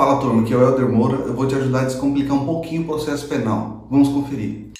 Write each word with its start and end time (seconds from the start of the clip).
Fala 0.00 0.18
turma, 0.18 0.40
aqui 0.40 0.54
é 0.54 0.56
o 0.56 0.62
Helder 0.62 0.88
Moura. 0.88 1.16
Eu 1.26 1.34
vou 1.34 1.46
te 1.46 1.54
ajudar 1.54 1.82
a 1.82 1.84
descomplicar 1.84 2.34
um 2.34 2.46
pouquinho 2.46 2.80
o 2.80 2.86
processo 2.86 3.28
penal. 3.28 3.86
Vamos 3.90 4.08
conferir. 4.08 4.70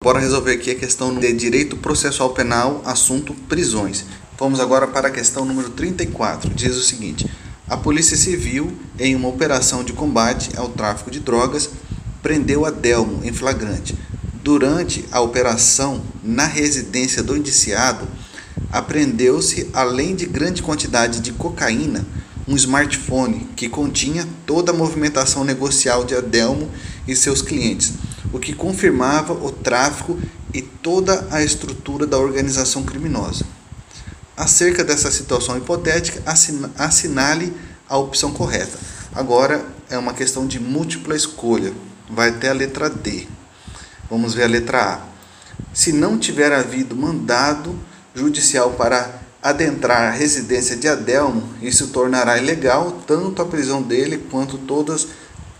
Bora 0.00 0.20
resolver 0.20 0.52
aqui 0.52 0.70
a 0.70 0.76
questão 0.76 1.12
de 1.18 1.32
direito 1.32 1.76
processual 1.78 2.30
penal, 2.30 2.80
assunto 2.84 3.34
prisões. 3.48 4.04
Vamos 4.38 4.60
agora 4.60 4.86
para 4.86 5.08
a 5.08 5.10
questão 5.10 5.44
número 5.44 5.70
34. 5.70 6.48
Diz 6.54 6.76
o 6.76 6.82
seguinte: 6.82 7.28
A 7.68 7.76
Polícia 7.76 8.16
Civil, 8.16 8.70
em 9.00 9.16
uma 9.16 9.26
operação 9.26 9.82
de 9.82 9.92
combate 9.92 10.56
ao 10.56 10.68
tráfico 10.68 11.10
de 11.10 11.18
drogas, 11.18 11.68
prendeu 12.22 12.64
Adelmo 12.64 13.24
em 13.24 13.32
flagrante. 13.32 13.96
Durante 14.46 15.04
a 15.10 15.20
operação, 15.20 16.00
na 16.22 16.46
residência 16.46 17.20
do 17.20 17.36
indiciado, 17.36 18.06
apreendeu-se, 18.70 19.68
além 19.72 20.14
de 20.14 20.24
grande 20.24 20.62
quantidade 20.62 21.18
de 21.18 21.32
cocaína, 21.32 22.06
um 22.46 22.54
smartphone 22.54 23.48
que 23.56 23.68
continha 23.68 24.24
toda 24.46 24.70
a 24.70 24.72
movimentação 24.72 25.42
negocial 25.42 26.04
de 26.04 26.14
Adelmo 26.14 26.70
e 27.08 27.16
seus 27.16 27.42
clientes 27.42 27.94
o 28.32 28.38
que 28.38 28.52
confirmava 28.52 29.32
o 29.32 29.50
tráfico 29.50 30.16
e 30.54 30.62
toda 30.62 31.26
a 31.32 31.42
estrutura 31.42 32.06
da 32.06 32.16
organização 32.16 32.84
criminosa. 32.84 33.44
Acerca 34.36 34.84
dessa 34.84 35.10
situação 35.10 35.58
hipotética, 35.58 36.22
assinale 36.78 37.52
a 37.88 37.96
opção 37.96 38.30
correta. 38.30 38.78
Agora 39.12 39.66
é 39.90 39.98
uma 39.98 40.14
questão 40.14 40.46
de 40.46 40.60
múltipla 40.60 41.16
escolha. 41.16 41.72
Vai 42.08 42.28
até 42.28 42.50
a 42.50 42.54
letra 42.54 42.88
D. 42.88 43.26
Vamos 44.10 44.34
ver 44.34 44.44
a 44.44 44.48
letra 44.48 44.94
A. 44.94 45.00
Se 45.72 45.92
não 45.92 46.18
tiver 46.18 46.52
havido 46.52 46.94
mandado 46.94 47.78
judicial 48.14 48.70
para 48.72 49.20
adentrar 49.42 50.02
a 50.08 50.10
residência 50.10 50.76
de 50.76 50.88
Adelmo, 50.88 51.42
isso 51.60 51.88
tornará 51.88 52.38
ilegal 52.38 53.00
tanto 53.06 53.42
a 53.42 53.46
prisão 53.46 53.82
dele 53.82 54.18
quanto 54.30 54.58
todas 54.58 55.08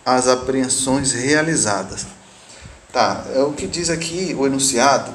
as 0.05 0.28
apreensões 0.28 1.12
realizadas. 1.12 2.06
Tá, 2.92 3.25
é 3.34 3.41
o 3.41 3.53
que 3.53 3.66
diz 3.66 3.91
aqui 3.91 4.34
o 4.38 4.47
enunciado 4.47 5.12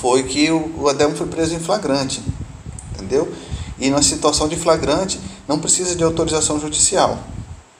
foi 0.00 0.22
que 0.22 0.50
o 0.50 0.88
Adelmo 0.88 1.16
foi 1.16 1.26
preso 1.26 1.54
em 1.54 1.58
flagrante, 1.58 2.22
entendeu? 2.92 3.32
E 3.78 3.90
na 3.90 4.00
situação 4.02 4.48
de 4.48 4.56
flagrante 4.56 5.20
não 5.46 5.58
precisa 5.58 5.94
de 5.94 6.04
autorização 6.04 6.60
judicial, 6.60 7.18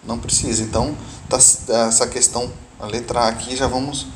não 0.04 0.18
precisa. 0.18 0.62
Então, 0.62 0.96
tá, 1.28 1.36
essa 1.36 2.06
questão, 2.06 2.52
a 2.78 2.86
letra 2.86 3.20
A 3.20 3.28
aqui 3.28 3.56
já 3.56 3.66
vamos 3.66 4.06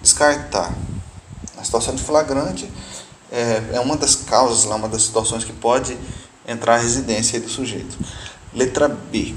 descartar. 0.00 0.74
A 1.56 1.64
situação 1.64 1.94
de 1.94 2.02
flagrante 2.02 2.70
é, 3.30 3.62
é 3.74 3.80
uma 3.80 3.96
das 3.96 4.16
causas, 4.16 4.64
lá, 4.64 4.76
uma 4.76 4.88
das 4.88 5.02
situações 5.02 5.44
que 5.44 5.52
pode 5.52 5.96
entrar 6.46 6.74
a 6.74 6.78
residência 6.78 7.38
do 7.40 7.48
sujeito. 7.48 7.98
Letra 8.52 8.88
B 8.88 9.34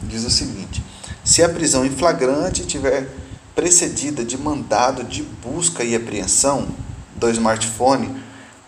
diz 0.00 0.24
o 0.24 0.30
seguinte: 0.30 0.82
se 1.24 1.42
a 1.42 1.48
prisão 1.48 1.84
em 1.84 1.90
flagrante 1.90 2.64
tiver 2.64 3.08
precedida 3.54 4.24
de 4.24 4.38
mandado 4.38 5.02
de 5.02 5.22
busca 5.22 5.82
e 5.82 5.96
apreensão 5.96 6.68
do 7.16 7.28
smartphone 7.30 8.22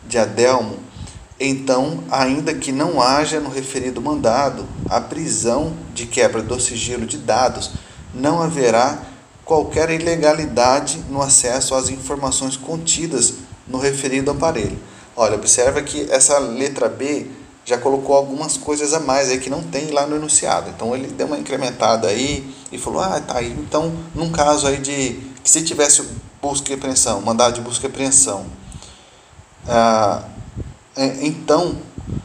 de 0.06 0.18
Adelmo, 0.18 0.78
então, 1.38 2.04
ainda 2.10 2.52
que 2.52 2.70
não 2.70 3.00
haja 3.00 3.40
no 3.40 3.48
referido 3.48 4.02
mandado 4.02 4.66
a 4.90 5.00
prisão 5.00 5.74
de 5.94 6.04
quebra 6.04 6.42
do 6.42 6.60
sigilo 6.60 7.06
de 7.06 7.16
dados, 7.16 7.70
não 8.12 8.42
haverá 8.42 8.98
qualquer 9.50 9.90
ilegalidade 9.90 11.02
no 11.10 11.20
acesso 11.20 11.74
às 11.74 11.88
informações 11.88 12.56
contidas 12.56 13.34
no 13.66 13.78
referido 13.78 14.30
aparelho. 14.30 14.78
Olha, 15.16 15.34
observa 15.34 15.82
que 15.82 16.08
essa 16.08 16.38
letra 16.38 16.88
B 16.88 17.26
já 17.64 17.76
colocou 17.76 18.14
algumas 18.14 18.56
coisas 18.56 18.94
a 18.94 19.00
mais 19.00 19.28
aí 19.28 19.40
que 19.40 19.50
não 19.50 19.60
tem 19.60 19.90
lá 19.90 20.06
no 20.06 20.14
enunciado. 20.14 20.70
Então 20.70 20.94
ele 20.94 21.08
deu 21.08 21.26
uma 21.26 21.36
incrementada 21.36 22.06
aí 22.06 22.48
e 22.70 22.78
falou: 22.78 23.00
"Ah, 23.00 23.20
tá 23.20 23.38
aí. 23.38 23.50
Então, 23.50 23.92
num 24.14 24.30
caso 24.30 24.68
aí 24.68 24.76
de 24.76 25.20
que 25.42 25.50
se 25.50 25.64
tivesse 25.64 26.04
busca 26.40 26.70
e 26.70 26.76
apreensão, 26.76 27.20
mandado 27.20 27.56
de 27.56 27.60
busca 27.60 27.88
e 27.88 27.90
apreensão, 27.90 28.46
ah, 29.66 30.22
é, 30.94 31.26
então, 31.26 31.76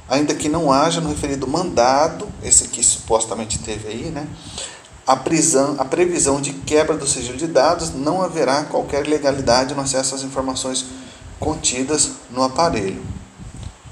ainda 0.07 0.35
que 0.35 0.47
não 0.47 0.71
haja 0.71 1.01
no 1.01 1.09
referido 1.09 1.47
mandado, 1.47 2.27
esse 2.44 2.66
aqui 2.66 2.83
supostamente 2.83 3.57
teve 3.57 3.88
aí, 3.88 4.11
né? 4.11 4.27
A, 5.05 5.16
prisão, 5.16 5.75
a 5.77 5.85
previsão 5.85 6.41
de 6.41 6.53
quebra 6.53 6.97
do 6.97 7.07
sigilo 7.07 7.38
de 7.38 7.47
dados 7.47 7.93
não 7.93 8.21
haverá 8.21 8.63
qualquer 8.63 9.05
legalidade 9.07 9.75
no 9.75 9.81
acesso 9.81 10.16
às 10.16 10.23
informações 10.23 10.85
contidas 11.39 12.11
no 12.31 12.43
aparelho. 12.43 13.03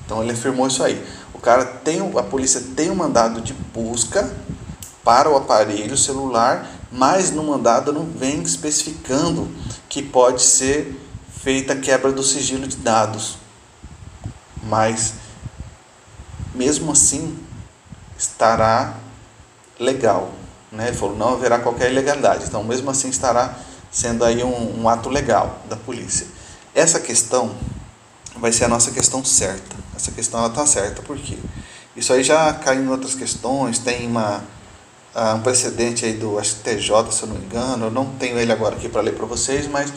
Então 0.05 0.21
ele 0.21 0.31
afirmou 0.31 0.67
isso 0.67 0.83
aí 0.83 1.01
cara 1.43 1.65
tem, 1.65 1.99
a 2.17 2.23
polícia 2.23 2.63
tem 2.73 2.89
um 2.89 2.95
mandado 2.95 3.41
de 3.41 3.53
busca 3.53 4.33
para 5.03 5.29
o 5.29 5.35
aparelho 5.35 5.97
celular, 5.97 6.65
mas 6.89 7.31
no 7.31 7.43
mandado 7.43 7.91
não 7.91 8.05
vem 8.05 8.41
especificando 8.41 9.53
que 9.89 10.01
pode 10.01 10.41
ser 10.41 10.97
feita 11.41 11.73
a 11.73 11.75
quebra 11.75 12.13
do 12.13 12.23
sigilo 12.23 12.65
de 12.65 12.77
dados. 12.77 13.37
Mas 14.63 15.15
mesmo 16.55 16.93
assim 16.93 17.37
estará 18.17 18.95
legal, 19.77 20.31
né? 20.73 20.87
Ele 20.87 20.97
falou 20.97 21.15
não 21.15 21.33
haverá 21.33 21.59
qualquer 21.59 21.91
ilegalidade. 21.91 22.45
Então 22.45 22.63
mesmo 22.63 22.89
assim 22.89 23.09
estará 23.09 23.57
sendo 23.91 24.25
aí 24.25 24.43
um, 24.43 24.81
um 24.81 24.89
ato 24.89 25.09
legal 25.09 25.59
da 25.69 25.75
polícia. 25.75 26.27
Essa 26.73 26.99
questão 26.99 27.55
vai 28.37 28.51
ser 28.51 28.65
a 28.65 28.67
nossa 28.67 28.91
questão 28.91 29.23
certa. 29.23 29.75
Essa 29.95 30.11
questão 30.11 30.39
ela 30.39 30.49
está 30.49 30.65
certa, 30.65 31.01
por 31.01 31.17
quê? 31.17 31.37
Isso 31.95 32.11
aí 32.11 32.23
já 32.23 32.51
cai 32.53 32.77
em 32.77 32.87
outras 32.87 33.13
questões, 33.13 33.77
tem 33.77 34.07
uma, 34.07 34.43
uh, 35.15 35.35
um 35.35 35.41
precedente 35.41 36.03
aí 36.03 36.13
do 36.13 36.43
STJ, 36.43 37.11
se 37.11 37.23
eu 37.23 37.29
não 37.29 37.35
me 37.35 37.45
engano, 37.45 37.85
eu 37.85 37.91
não 37.91 38.05
tenho 38.15 38.39
ele 38.39 38.51
agora 38.51 38.75
aqui 38.75 38.89
para 38.89 39.01
ler 39.01 39.13
para 39.13 39.27
vocês, 39.27 39.67
mas 39.67 39.93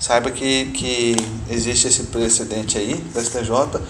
saiba 0.00 0.30
que, 0.30 0.70
que 0.72 1.14
existe 1.50 1.86
esse 1.86 2.04
precedente 2.04 2.78
aí 2.78 2.94
do 2.94 3.20
STJ, 3.20 3.80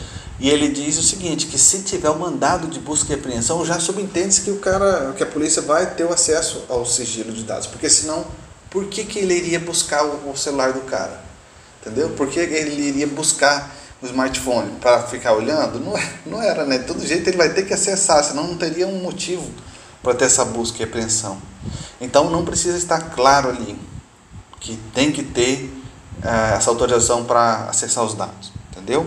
e 0.40 0.50
ele 0.50 0.68
diz 0.68 0.98
o 0.98 1.02
seguinte, 1.02 1.46
que 1.46 1.56
se 1.56 1.82
tiver 1.82 2.10
um 2.10 2.18
mandado 2.18 2.66
de 2.66 2.80
busca 2.80 3.12
e 3.12 3.14
apreensão, 3.14 3.64
já 3.64 3.78
subentende-se 3.78 4.40
que 4.40 4.50
o 4.50 4.58
cara, 4.58 5.12
que 5.16 5.22
a 5.22 5.26
polícia 5.26 5.62
vai 5.62 5.94
ter 5.94 6.04
o 6.04 6.12
acesso 6.12 6.64
ao 6.68 6.84
sigilo 6.84 7.32
de 7.32 7.44
dados, 7.44 7.68
porque 7.68 7.88
senão, 7.88 8.26
por 8.68 8.86
que, 8.86 9.04
que 9.04 9.18
ele 9.20 9.34
iria 9.34 9.60
buscar 9.60 10.04
o, 10.04 10.30
o 10.30 10.36
celular 10.36 10.72
do 10.72 10.80
cara? 10.80 11.20
Entendeu? 11.80 12.10
Por 12.10 12.28
que 12.28 12.40
ele 12.40 12.82
iria 12.82 13.06
buscar 13.06 13.74
o 14.02 14.06
smartphone 14.06 14.72
para 14.80 15.02
ficar 15.04 15.32
olhando? 15.32 15.78
Não, 15.78 15.96
é, 15.96 16.12
não 16.26 16.42
era, 16.42 16.64
né? 16.64 16.78
De 16.78 16.84
todo 16.84 17.06
jeito 17.06 17.28
ele 17.28 17.36
vai 17.36 17.52
ter 17.52 17.66
que 17.66 17.72
acessar, 17.72 18.22
senão 18.24 18.46
não 18.48 18.56
teria 18.56 18.86
um 18.86 19.00
motivo 19.00 19.48
para 20.02 20.14
ter 20.14 20.24
essa 20.24 20.44
busca 20.44 20.80
e 20.80 20.84
apreensão. 20.84 21.40
Então 22.00 22.30
não 22.30 22.44
precisa 22.44 22.76
estar 22.76 23.10
claro 23.10 23.48
ali 23.48 23.78
que 24.58 24.78
tem 24.94 25.10
que 25.10 25.22
ter 25.22 25.70
uh, 26.22 26.56
essa 26.56 26.70
autorização 26.70 27.24
para 27.24 27.66
acessar 27.68 28.04
os 28.04 28.14
dados, 28.14 28.52
entendeu? 28.70 29.06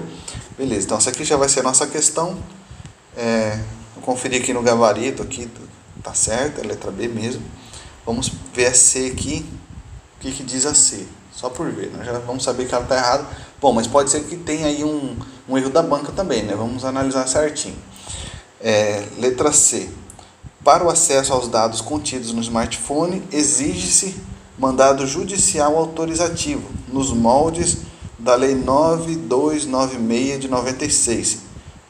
Beleza, 0.58 0.86
então 0.86 0.98
essa 0.98 1.10
aqui 1.10 1.24
já 1.24 1.38
vai 1.38 1.50
ser 1.50 1.62
a 1.62 1.64
nossa 1.64 1.88
questão. 1.88 2.38
É, 3.16 3.60
vou 3.96 4.04
conferir 4.04 4.42
aqui 4.42 4.54
no 4.54 4.62
gabarito, 4.62 5.24
aqui 5.24 5.50
tá 6.04 6.14
certo, 6.14 6.62
é 6.62 6.64
letra 6.64 6.92
B 6.92 7.08
mesmo. 7.08 7.44
Vamos 8.06 8.32
ver 8.54 8.68
a 8.68 8.74
C 8.74 9.12
aqui, 9.16 9.46
o 10.18 10.20
que, 10.20 10.32
que 10.32 10.44
diz 10.44 10.66
a 10.66 10.74
C, 10.74 11.08
só 11.32 11.50
por 11.50 11.72
ver, 11.72 11.92
nós 11.96 12.06
já 12.06 12.20
vamos 12.20 12.44
saber 12.44 12.68
que 12.68 12.76
ela 12.76 12.84
está 12.84 12.98
errada, 12.98 13.26
Bom, 13.64 13.72
mas 13.72 13.88
pode 13.88 14.12
ser 14.12 14.26
que 14.26 14.36
tenha 14.36 14.68
aí 14.68 14.84
um, 14.84 15.16
um 15.48 15.58
erro 15.58 15.70
da 15.70 15.82
banca 15.82 16.12
também, 16.12 16.44
né? 16.44 16.54
Vamos 16.54 16.84
analisar 16.84 17.26
certinho. 17.30 17.78
É, 18.60 19.08
letra 19.18 19.54
C. 19.54 19.90
Para 20.62 20.84
o 20.84 20.90
acesso 20.90 21.32
aos 21.32 21.48
dados 21.48 21.80
contidos 21.80 22.34
no 22.34 22.42
smartphone, 22.42 23.24
exige-se 23.32 24.18
mandado 24.58 25.06
judicial 25.08 25.78
autorizativo, 25.78 26.70
nos 26.88 27.12
moldes 27.12 27.78
da 28.18 28.36
Lei 28.36 28.56
9296 28.56 30.40
de 30.40 30.48
96, 30.48 31.40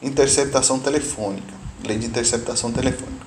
interceptação 0.02 0.78
telefônica, 0.78 1.54
Lei 1.84 1.98
de 1.98 2.06
Interceptação 2.06 2.72
Telefônica, 2.72 3.24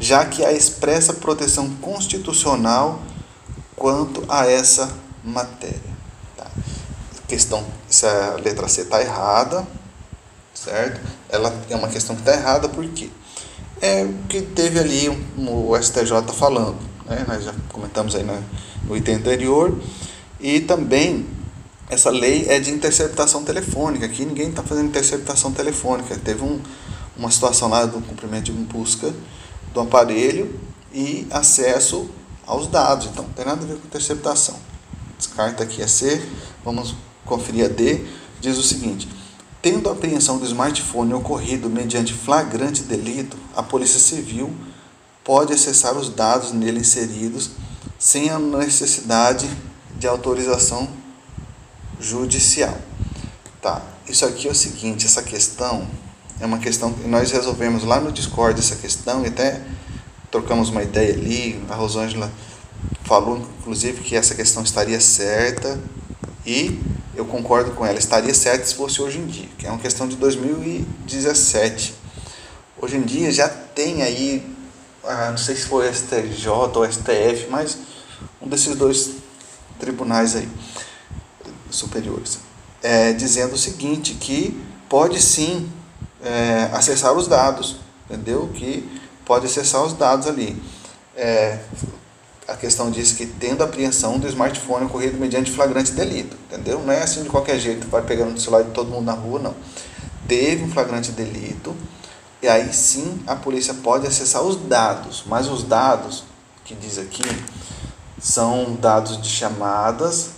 já 0.00 0.24
que 0.24 0.44
há 0.44 0.52
expressa 0.52 1.12
proteção 1.12 1.68
constitucional 1.76 3.00
quanto 3.76 4.24
a 4.28 4.46
essa 4.46 4.90
matéria. 5.22 5.80
Tá? 6.36 6.46
Questão, 7.28 7.64
se 7.88 8.06
a 8.06 8.36
letra 8.42 8.66
C 8.66 8.82
está 8.82 9.00
errada, 9.00 9.66
certo? 10.54 11.00
Ela 11.28 11.54
é 11.68 11.76
uma 11.76 11.88
questão 11.88 12.16
que 12.16 12.22
está 12.22 12.34
errada 12.34 12.68
porque 12.68 13.10
é 13.80 14.04
o 14.04 14.26
que 14.28 14.42
teve 14.42 14.78
ali 14.78 15.08
um, 15.08 15.24
um, 15.38 15.70
o 15.70 15.82
STJ 15.82 16.10
falando, 16.34 16.78
né? 17.06 17.24
Nós 17.26 17.44
já 17.44 17.54
comentamos 17.68 18.14
aí 18.14 18.22
na 18.22 18.34
né? 18.34 18.42
80 18.92 19.20
anterior. 19.20 19.78
E 20.40 20.60
também 20.60 21.26
essa 21.88 22.10
lei 22.10 22.46
é 22.48 22.60
de 22.60 22.70
interceptação 22.70 23.44
telefônica. 23.44 24.06
Aqui 24.06 24.24
ninguém 24.24 24.50
está 24.50 24.62
fazendo 24.62 24.88
interceptação 24.88 25.52
telefônica. 25.52 26.16
Teve 26.18 26.42
um, 26.42 26.60
uma 27.16 27.30
situação 27.30 27.68
lá 27.68 27.84
do 27.84 28.00
cumprimento 28.00 28.44
de 28.44 28.52
busca 28.52 29.12
do 29.74 29.80
aparelho 29.80 30.58
e 30.92 31.26
acesso 31.30 32.08
aos 32.46 32.66
dados. 32.66 33.06
Então, 33.06 33.24
não 33.24 33.32
tem 33.32 33.44
nada 33.44 33.62
a 33.62 33.66
ver 33.66 33.76
com 33.76 33.86
interceptação. 33.86 34.56
Descarta 35.18 35.64
aqui 35.64 35.82
a 35.82 35.88
C, 35.88 36.22
vamos 36.64 36.94
conferir 37.24 37.66
a 37.66 37.68
D. 37.68 38.04
Diz 38.40 38.56
o 38.56 38.62
seguinte: 38.62 39.08
tendo 39.60 39.88
a 39.88 39.92
apreensão 39.92 40.38
do 40.38 40.46
smartphone 40.46 41.12
ocorrido 41.12 41.68
mediante 41.68 42.14
flagrante 42.14 42.82
delito, 42.82 43.36
a 43.54 43.62
Polícia 43.62 44.00
Civil 44.00 44.50
pode 45.22 45.52
acessar 45.52 45.96
os 45.96 46.08
dados 46.08 46.52
nele 46.52 46.80
inseridos 46.80 47.50
sem 48.00 48.30
a 48.30 48.38
necessidade 48.38 49.46
de 49.98 50.08
autorização 50.08 50.88
judicial. 52.00 52.74
Tá, 53.60 53.82
isso 54.08 54.24
aqui 54.24 54.48
é 54.48 54.50
o 54.50 54.54
seguinte, 54.54 55.04
essa 55.04 55.22
questão 55.22 55.86
é 56.40 56.46
uma 56.46 56.58
questão 56.58 56.94
que 56.94 57.06
nós 57.06 57.30
resolvemos 57.30 57.84
lá 57.84 58.00
no 58.00 58.10
Discord 58.10 58.58
essa 58.58 58.74
questão 58.76 59.22
e 59.22 59.28
até 59.28 59.60
trocamos 60.30 60.70
uma 60.70 60.82
ideia 60.82 61.12
ali, 61.12 61.62
a 61.68 61.74
Rosângela 61.74 62.32
falou 63.04 63.46
inclusive 63.58 64.00
que 64.00 64.16
essa 64.16 64.34
questão 64.34 64.62
estaria 64.62 64.98
certa 64.98 65.78
e 66.46 66.80
eu 67.14 67.26
concordo 67.26 67.72
com 67.72 67.84
ela, 67.84 67.98
estaria 67.98 68.32
certa 68.32 68.64
se 68.64 68.74
fosse 68.74 69.02
hoje 69.02 69.18
em 69.18 69.26
dia, 69.26 69.48
que 69.58 69.66
é 69.66 69.70
uma 69.70 69.78
questão 69.78 70.08
de 70.08 70.16
2017. 70.16 71.94
Hoje 72.80 72.96
em 72.96 73.02
dia 73.02 73.30
já 73.30 73.46
tem 73.46 74.02
aí, 74.02 74.42
ah, 75.04 75.32
não 75.32 75.36
sei 75.36 75.54
se 75.54 75.66
foi 75.66 75.92
STJ 75.92 76.48
ou 76.48 76.90
STF, 76.90 77.48
mas 77.50 77.89
um 78.40 78.48
desses 78.48 78.76
dois 78.76 79.16
tribunais 79.78 80.36
aí 80.36 80.48
superiores, 81.70 82.38
é, 82.82 83.12
dizendo 83.12 83.54
o 83.54 83.58
seguinte, 83.58 84.14
que 84.14 84.60
pode 84.88 85.20
sim 85.20 85.70
é, 86.22 86.68
acessar 86.72 87.12
os 87.12 87.28
dados, 87.28 87.76
entendeu? 88.08 88.50
Que 88.54 88.88
pode 89.24 89.46
acessar 89.46 89.82
os 89.82 89.92
dados 89.92 90.26
ali. 90.26 90.60
É, 91.16 91.60
a 92.48 92.56
questão 92.56 92.90
diz 92.90 93.12
que 93.12 93.26
tendo 93.26 93.62
apreensão 93.62 94.18
do 94.18 94.26
smartphone 94.26 94.86
ocorrido 94.86 95.16
mediante 95.18 95.52
flagrante 95.52 95.92
delito, 95.92 96.36
entendeu? 96.46 96.80
Não 96.80 96.92
é 96.92 97.02
assim 97.02 97.22
de 97.22 97.28
qualquer 97.28 97.58
jeito, 97.60 97.86
vai 97.88 98.02
pegando 98.02 98.34
o 98.34 98.40
celular 98.40 98.64
de 98.64 98.72
todo 98.72 98.90
mundo 98.90 99.04
na 99.04 99.12
rua, 99.12 99.38
não. 99.38 99.54
Teve 100.26 100.64
um 100.64 100.70
flagrante 100.70 101.12
delito, 101.12 101.76
e 102.42 102.48
aí 102.48 102.72
sim 102.72 103.20
a 103.26 103.36
polícia 103.36 103.74
pode 103.74 104.06
acessar 104.06 104.42
os 104.42 104.56
dados, 104.56 105.22
mas 105.26 105.46
os 105.46 105.62
dados 105.62 106.24
que 106.64 106.74
diz 106.74 106.98
aqui 106.98 107.22
são 108.20 108.76
dados 108.80 109.20
de 109.20 109.28
chamadas, 109.28 110.30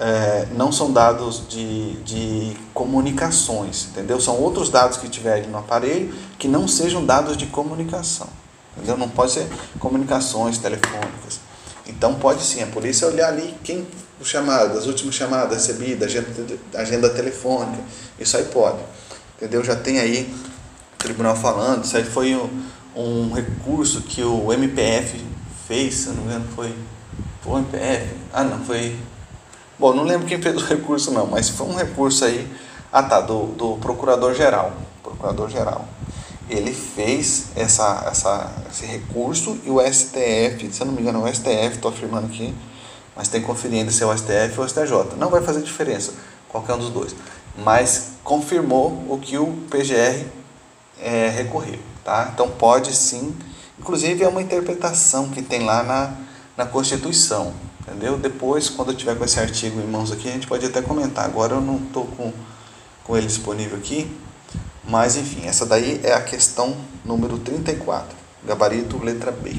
é, 0.00 0.48
não 0.52 0.72
são 0.72 0.90
dados 0.90 1.46
de, 1.48 1.92
de 2.02 2.56
comunicações, 2.72 3.88
entendeu? 3.90 4.20
São 4.20 4.36
outros 4.36 4.70
dados 4.70 4.96
que 4.96 5.08
tiverem 5.08 5.48
no 5.48 5.58
aparelho 5.58 6.14
que 6.38 6.48
não 6.48 6.66
sejam 6.66 7.04
dados 7.04 7.36
de 7.36 7.46
comunicação. 7.46 8.28
Entendeu? 8.76 8.96
Não 8.96 9.08
pode 9.08 9.32
ser 9.32 9.46
comunicações 9.78 10.58
telefônicas. 10.58 11.40
Então 11.86 12.14
pode 12.14 12.42
sim, 12.42 12.62
a 12.62 12.66
polícia 12.66 13.06
olhar 13.06 13.28
ali 13.28 13.54
quem 13.62 13.86
o 14.20 14.24
chamado, 14.24 14.78
as 14.78 14.86
últimas 14.86 15.14
chamadas 15.14 15.66
recebidas, 15.66 16.08
agenda, 16.08 16.58
agenda 16.74 17.10
telefônica, 17.10 17.82
isso 18.18 18.36
aí 18.36 18.44
pode. 18.44 18.78
Entendeu? 19.36 19.62
Já 19.64 19.74
tem 19.74 19.98
aí 19.98 20.32
o 20.94 20.98
tribunal 20.98 21.36
falando, 21.36 21.84
isso 21.84 21.96
aí 21.96 22.04
foi 22.04 22.34
um, 22.36 22.48
um 22.94 23.32
recurso 23.32 24.02
que 24.02 24.22
o 24.22 24.52
MPF 24.52 25.20
fez, 25.66 25.94
se 25.94 26.08
não 26.10 26.16
me 26.16 26.22
engano, 26.22 26.44
foi, 26.54 26.72
foi 27.42 27.52
o 27.52 27.58
MPF. 27.58 28.14
Ah 28.32 28.44
não, 28.44 28.64
foi. 28.64 28.96
Bom, 29.78 29.92
não 29.92 30.04
lembro 30.04 30.26
quem 30.26 30.40
fez 30.40 30.56
o 30.56 30.64
recurso 30.64 31.10
não, 31.10 31.26
mas 31.26 31.48
foi 31.48 31.66
um 31.66 31.74
recurso 31.74 32.24
aí. 32.24 32.50
Ah 32.92 33.02
tá, 33.02 33.20
do, 33.20 33.46
do 33.46 33.76
procurador 33.76 34.34
geral. 34.34 34.72
Procurador 35.02 35.50
geral 35.50 35.86
ele 36.48 36.72
fez 36.72 37.46
essa, 37.56 38.04
essa, 38.06 38.52
esse 38.70 38.86
recurso 38.86 39.58
e 39.64 39.70
o 39.70 39.80
STF, 39.80 40.72
se 40.72 40.80
eu 40.80 40.86
não 40.86 40.92
me 40.92 41.00
engano, 41.00 41.26
é 41.26 41.30
o 41.30 41.34
STF, 41.34 41.76
estou 41.76 41.90
afirmando 41.90 42.26
aqui, 42.26 42.54
mas 43.16 43.28
tem 43.28 43.44
ainda 43.72 43.90
se 43.90 44.02
é 44.02 44.06
o 44.06 44.16
STF 44.16 44.58
ou 44.58 44.64
o 44.64 44.68
STJ. 44.68 45.16
Não 45.16 45.30
vai 45.30 45.42
fazer 45.42 45.62
diferença, 45.62 46.12
qualquer 46.48 46.74
um 46.74 46.78
dos 46.78 46.90
dois. 46.90 47.14
Mas 47.56 48.12
confirmou 48.24 49.04
o 49.08 49.18
que 49.18 49.36
o 49.38 49.46
PGR 49.70 50.26
é, 51.00 51.28
recorreu. 51.28 51.78
Tá? 52.04 52.30
Então 52.32 52.48
pode 52.50 52.94
sim, 52.94 53.34
inclusive 53.78 54.24
é 54.24 54.28
uma 54.28 54.42
interpretação 54.42 55.28
que 55.28 55.40
tem 55.40 55.64
lá 55.64 55.82
na, 55.82 56.12
na 56.56 56.66
Constituição. 56.66 57.52
Entendeu? 57.80 58.16
Depois, 58.16 58.68
quando 58.68 58.92
eu 58.92 58.96
tiver 58.96 59.16
com 59.16 59.24
esse 59.24 59.40
artigo 59.40 59.80
em 59.80 59.86
mãos 59.86 60.12
aqui, 60.12 60.28
a 60.28 60.32
gente 60.32 60.46
pode 60.46 60.64
até 60.64 60.80
comentar. 60.80 61.24
Agora 61.24 61.54
eu 61.54 61.60
não 61.60 61.76
estou 61.76 62.06
com, 62.06 62.32
com 63.02 63.16
ele 63.16 63.26
disponível 63.26 63.76
aqui, 63.76 64.10
mas 64.84 65.16
enfim, 65.16 65.46
essa 65.46 65.66
daí 65.66 66.00
é 66.02 66.12
a 66.12 66.22
questão 66.22 66.76
número 67.04 67.38
34, 67.38 68.16
gabarito 68.44 69.02
letra 69.02 69.32
B. 69.32 69.56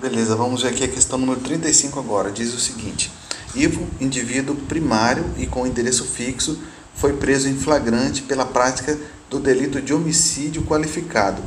Beleza, 0.00 0.34
vamos 0.34 0.62
ver 0.62 0.68
aqui 0.68 0.84
a 0.84 0.88
questão 0.88 1.18
número 1.18 1.40
35 1.40 1.98
agora. 1.98 2.30
Diz 2.30 2.54
o 2.54 2.58
seguinte: 2.58 3.12
Ivo, 3.54 3.86
indivíduo 4.00 4.56
primário 4.56 5.24
e 5.36 5.46
com 5.46 5.66
endereço 5.66 6.04
fixo, 6.04 6.58
foi 6.94 7.14
preso 7.14 7.48
em 7.48 7.56
flagrante 7.56 8.22
pela 8.22 8.46
prática 8.46 8.98
do 9.28 9.38
delito 9.38 9.80
de 9.80 9.92
homicídio 9.92 10.62
qualificado, 10.62 11.42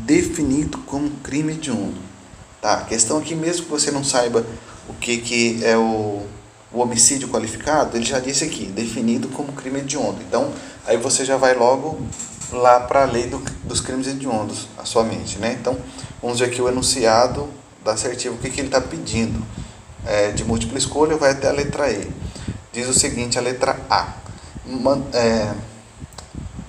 definido 0.00 0.78
como 0.78 1.10
crime 1.22 1.52
hediondo. 1.52 1.98
Tá, 2.60 2.74
a 2.74 2.84
questão 2.84 3.18
aqui, 3.18 3.34
mesmo 3.34 3.64
que 3.64 3.70
você 3.70 3.90
não 3.90 4.04
saiba 4.04 4.44
o 4.88 4.94
que, 4.94 5.18
que 5.18 5.64
é 5.64 5.76
o 5.76 6.26
o 6.72 6.80
homicídio 6.80 7.28
qualificado, 7.28 7.96
ele 7.96 8.06
já 8.06 8.20
disse 8.20 8.44
aqui, 8.44 8.66
definido 8.66 9.28
como 9.28 9.52
crime 9.52 9.80
hediondo. 9.80 10.18
Então, 10.22 10.52
aí 10.86 10.96
você 10.96 11.24
já 11.24 11.36
vai 11.36 11.54
logo 11.54 12.00
lá 12.52 12.80
para 12.80 13.02
a 13.02 13.04
lei 13.06 13.26
do, 13.26 13.38
dos 13.64 13.80
crimes 13.80 14.06
hediondos, 14.06 14.68
a 14.78 14.84
sua 14.84 15.04
mente, 15.04 15.38
né? 15.38 15.56
Então, 15.60 15.76
vamos 16.22 16.38
ver 16.38 16.46
aqui 16.46 16.62
o 16.62 16.68
enunciado 16.68 17.48
da 17.84 17.92
assertiva, 17.92 18.34
o 18.34 18.38
que, 18.38 18.50
que 18.50 18.60
ele 18.60 18.68
está 18.68 18.80
pedindo. 18.80 19.44
É, 20.06 20.30
de 20.30 20.44
múltipla 20.44 20.78
escolha, 20.78 21.16
vai 21.16 21.32
até 21.32 21.48
a 21.48 21.52
letra 21.52 21.90
E. 21.90 22.10
Diz 22.72 22.88
o 22.88 22.94
seguinte, 22.94 23.38
a 23.38 23.42
letra 23.42 23.78
A. 23.90 24.14
Man, 24.64 25.02
é, 25.12 25.52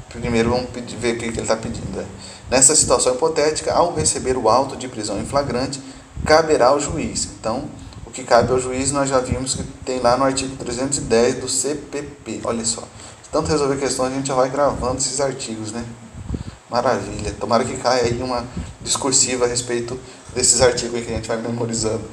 primeiro 0.10 0.50
vamos 0.50 0.69
pedir, 0.72 0.98
ver 0.98 1.16
o 1.16 1.19
que, 1.19 1.31
que 1.31 1.39
ele 1.39 1.42
está 1.42 1.56
pedindo. 1.56 2.01
É. 2.01 2.06
Nessa 2.51 2.75
situação 2.75 3.15
hipotética, 3.15 3.71
ao 3.71 3.94
receber 3.94 4.36
o 4.36 4.50
auto 4.50 4.75
de 4.75 4.89
prisão 4.89 5.18
em 5.21 5.25
flagrante, 5.25 5.81
caberá 6.25 6.68
ao 6.68 6.81
juiz. 6.81 7.30
Então, 7.39 7.69
o 8.06 8.12
que 8.12 8.25
cabe 8.25 8.51
ao 8.51 8.59
juiz 8.59 8.92
nós 8.92 9.07
já 9.07 9.21
vimos 9.21 9.56
que 9.56 9.63
tem 9.86 10.01
lá 10.01 10.18
no 10.18 10.25
artigo 10.25 10.57
310 10.57 11.36
do 11.36 11.48
CPP. 11.48 12.42
Olha 12.44 12.65
só. 12.65 12.83
Tanto 13.31 13.50
resolver 13.50 13.77
questões, 13.77 14.12
a 14.12 14.15
gente 14.18 14.27
já 14.27 14.36
vai 14.36 14.50
gravando 14.50 14.98
esses 14.98 15.21
artigos, 15.21 15.71
né? 15.71 15.86
Maravilha. 16.69 17.33
Tomara 17.39 17.63
que 17.63 17.77
caia 17.77 18.03
aí 18.03 18.21
uma 18.21 18.45
discursiva 18.81 19.45
a 19.45 19.48
respeito 19.48 19.98
desses 20.36 20.59
artigos 20.59 21.06
que 21.06 21.09
a 21.09 21.15
gente 21.15 21.30
vai 21.30 21.38
memorizando. 21.38 22.03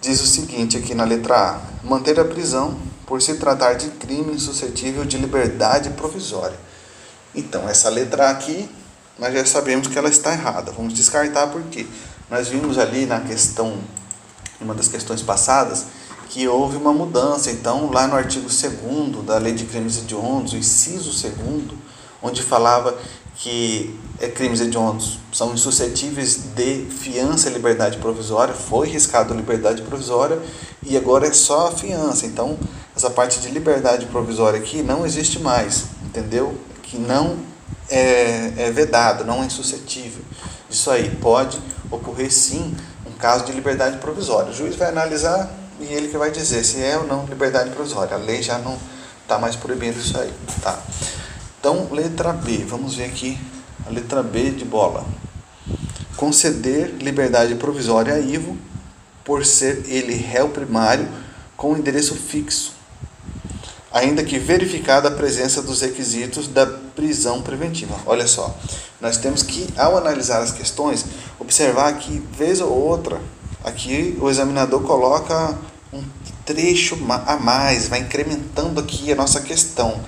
Diz 0.00 0.22
o 0.22 0.26
seguinte 0.26 0.78
aqui 0.78 0.94
na 0.94 1.04
letra 1.04 1.36
A: 1.36 1.60
manter 1.86 2.18
a 2.18 2.24
prisão 2.24 2.78
por 3.04 3.20
se 3.20 3.34
tratar 3.34 3.74
de 3.74 3.90
crime 3.90 4.40
suscetível 4.40 5.04
de 5.04 5.18
liberdade 5.18 5.90
provisória. 5.90 6.56
Então, 7.34 7.68
essa 7.68 7.90
letra 7.90 8.28
A 8.28 8.30
aqui, 8.30 8.70
nós 9.18 9.32
já 9.32 9.44
sabemos 9.44 9.88
que 9.88 9.98
ela 9.98 10.08
está 10.08 10.32
errada. 10.32 10.72
Vamos 10.72 10.94
descartar 10.94 11.48
porque 11.48 11.86
nós 12.30 12.48
vimos 12.48 12.78
ali 12.78 13.06
na 13.06 13.20
questão 13.20 13.78
uma 14.60 14.74
das 14.74 14.88
questões 14.88 15.22
passadas, 15.22 15.86
que 16.28 16.48
houve 16.48 16.76
uma 16.76 16.92
mudança. 16.92 17.50
Então, 17.50 17.90
lá 17.90 18.06
no 18.06 18.16
artigo 18.16 18.48
2 18.48 19.24
da 19.24 19.38
Lei 19.38 19.52
de 19.52 19.64
Crimes 19.64 19.98
Hediondos, 19.98 20.52
o 20.52 20.56
inciso 20.56 21.10
2, 21.10 21.78
onde 22.22 22.42
falava 22.42 22.96
que 23.36 23.98
é, 24.20 24.28
crimes 24.28 24.60
hediondos 24.60 25.18
são 25.32 25.52
insuscetíveis 25.52 26.36
de 26.54 26.86
fiança 26.86 27.50
e 27.50 27.52
liberdade 27.52 27.98
provisória, 27.98 28.54
foi 28.54 28.88
riscado 28.88 29.34
liberdade 29.34 29.82
provisória 29.82 30.40
e 30.82 30.96
agora 30.96 31.26
é 31.26 31.32
só 31.32 31.68
a 31.68 31.72
fiança. 31.72 32.24
Então, 32.26 32.56
essa 32.96 33.10
parte 33.10 33.40
de 33.40 33.48
liberdade 33.48 34.06
provisória 34.06 34.58
aqui 34.58 34.82
não 34.82 35.04
existe 35.04 35.40
mais, 35.40 35.84
entendeu? 36.04 36.56
Que 36.82 36.96
não 36.96 37.36
é, 37.88 38.52
é 38.56 38.70
vedado, 38.70 39.24
não 39.24 39.42
é 39.42 39.46
insuscetível. 39.46 40.22
Isso 40.70 40.90
aí 40.90 41.10
pode 41.16 41.58
ocorrer 41.90 42.32
sim 42.32 42.74
caso 43.24 43.46
de 43.46 43.52
liberdade 43.52 43.96
provisória. 43.96 44.50
O 44.50 44.54
juiz 44.54 44.76
vai 44.76 44.90
analisar 44.90 45.50
e 45.80 45.84
ele 45.84 46.08
que 46.08 46.18
vai 46.18 46.30
dizer 46.30 46.62
se 46.62 46.82
é 46.82 46.98
ou 46.98 47.06
não 47.06 47.24
liberdade 47.24 47.70
provisória. 47.70 48.14
A 48.14 48.18
lei 48.18 48.42
já 48.42 48.58
não 48.58 48.78
está 49.22 49.38
mais 49.38 49.56
proibindo 49.56 49.98
isso 49.98 50.18
aí. 50.18 50.30
Tá? 50.60 50.78
Então, 51.58 51.88
letra 51.90 52.34
B. 52.34 52.58
Vamos 52.68 52.96
ver 52.96 53.06
aqui 53.06 53.38
a 53.86 53.90
letra 53.90 54.22
B 54.22 54.50
de 54.50 54.66
bola. 54.66 55.06
Conceder 56.18 56.96
liberdade 57.00 57.54
provisória 57.54 58.12
a 58.12 58.20
Ivo 58.20 58.58
por 59.24 59.42
ser 59.46 59.84
ele 59.86 60.14
réu 60.16 60.50
primário 60.50 61.08
com 61.56 61.74
endereço 61.74 62.14
fixo, 62.14 62.73
ainda 63.94 64.24
que 64.24 64.40
verificada 64.40 65.06
a 65.06 65.12
presença 65.12 65.62
dos 65.62 65.80
requisitos 65.80 66.48
da 66.48 66.66
prisão 66.66 67.40
preventiva. 67.40 67.94
Olha 68.04 68.26
só, 68.26 68.52
nós 69.00 69.18
temos 69.18 69.44
que, 69.44 69.68
ao 69.76 69.96
analisar 69.96 70.42
as 70.42 70.50
questões, 70.50 71.04
observar 71.38 71.96
que, 71.98 72.18
vez 72.36 72.60
ou 72.60 72.72
outra, 72.72 73.20
aqui 73.62 74.18
o 74.20 74.28
examinador 74.28 74.82
coloca 74.82 75.56
um 75.92 76.02
trecho 76.44 76.98
a 77.24 77.36
mais, 77.36 77.86
vai 77.86 78.00
incrementando 78.00 78.80
aqui 78.80 79.12
a 79.12 79.14
nossa 79.14 79.40
questão. 79.40 80.00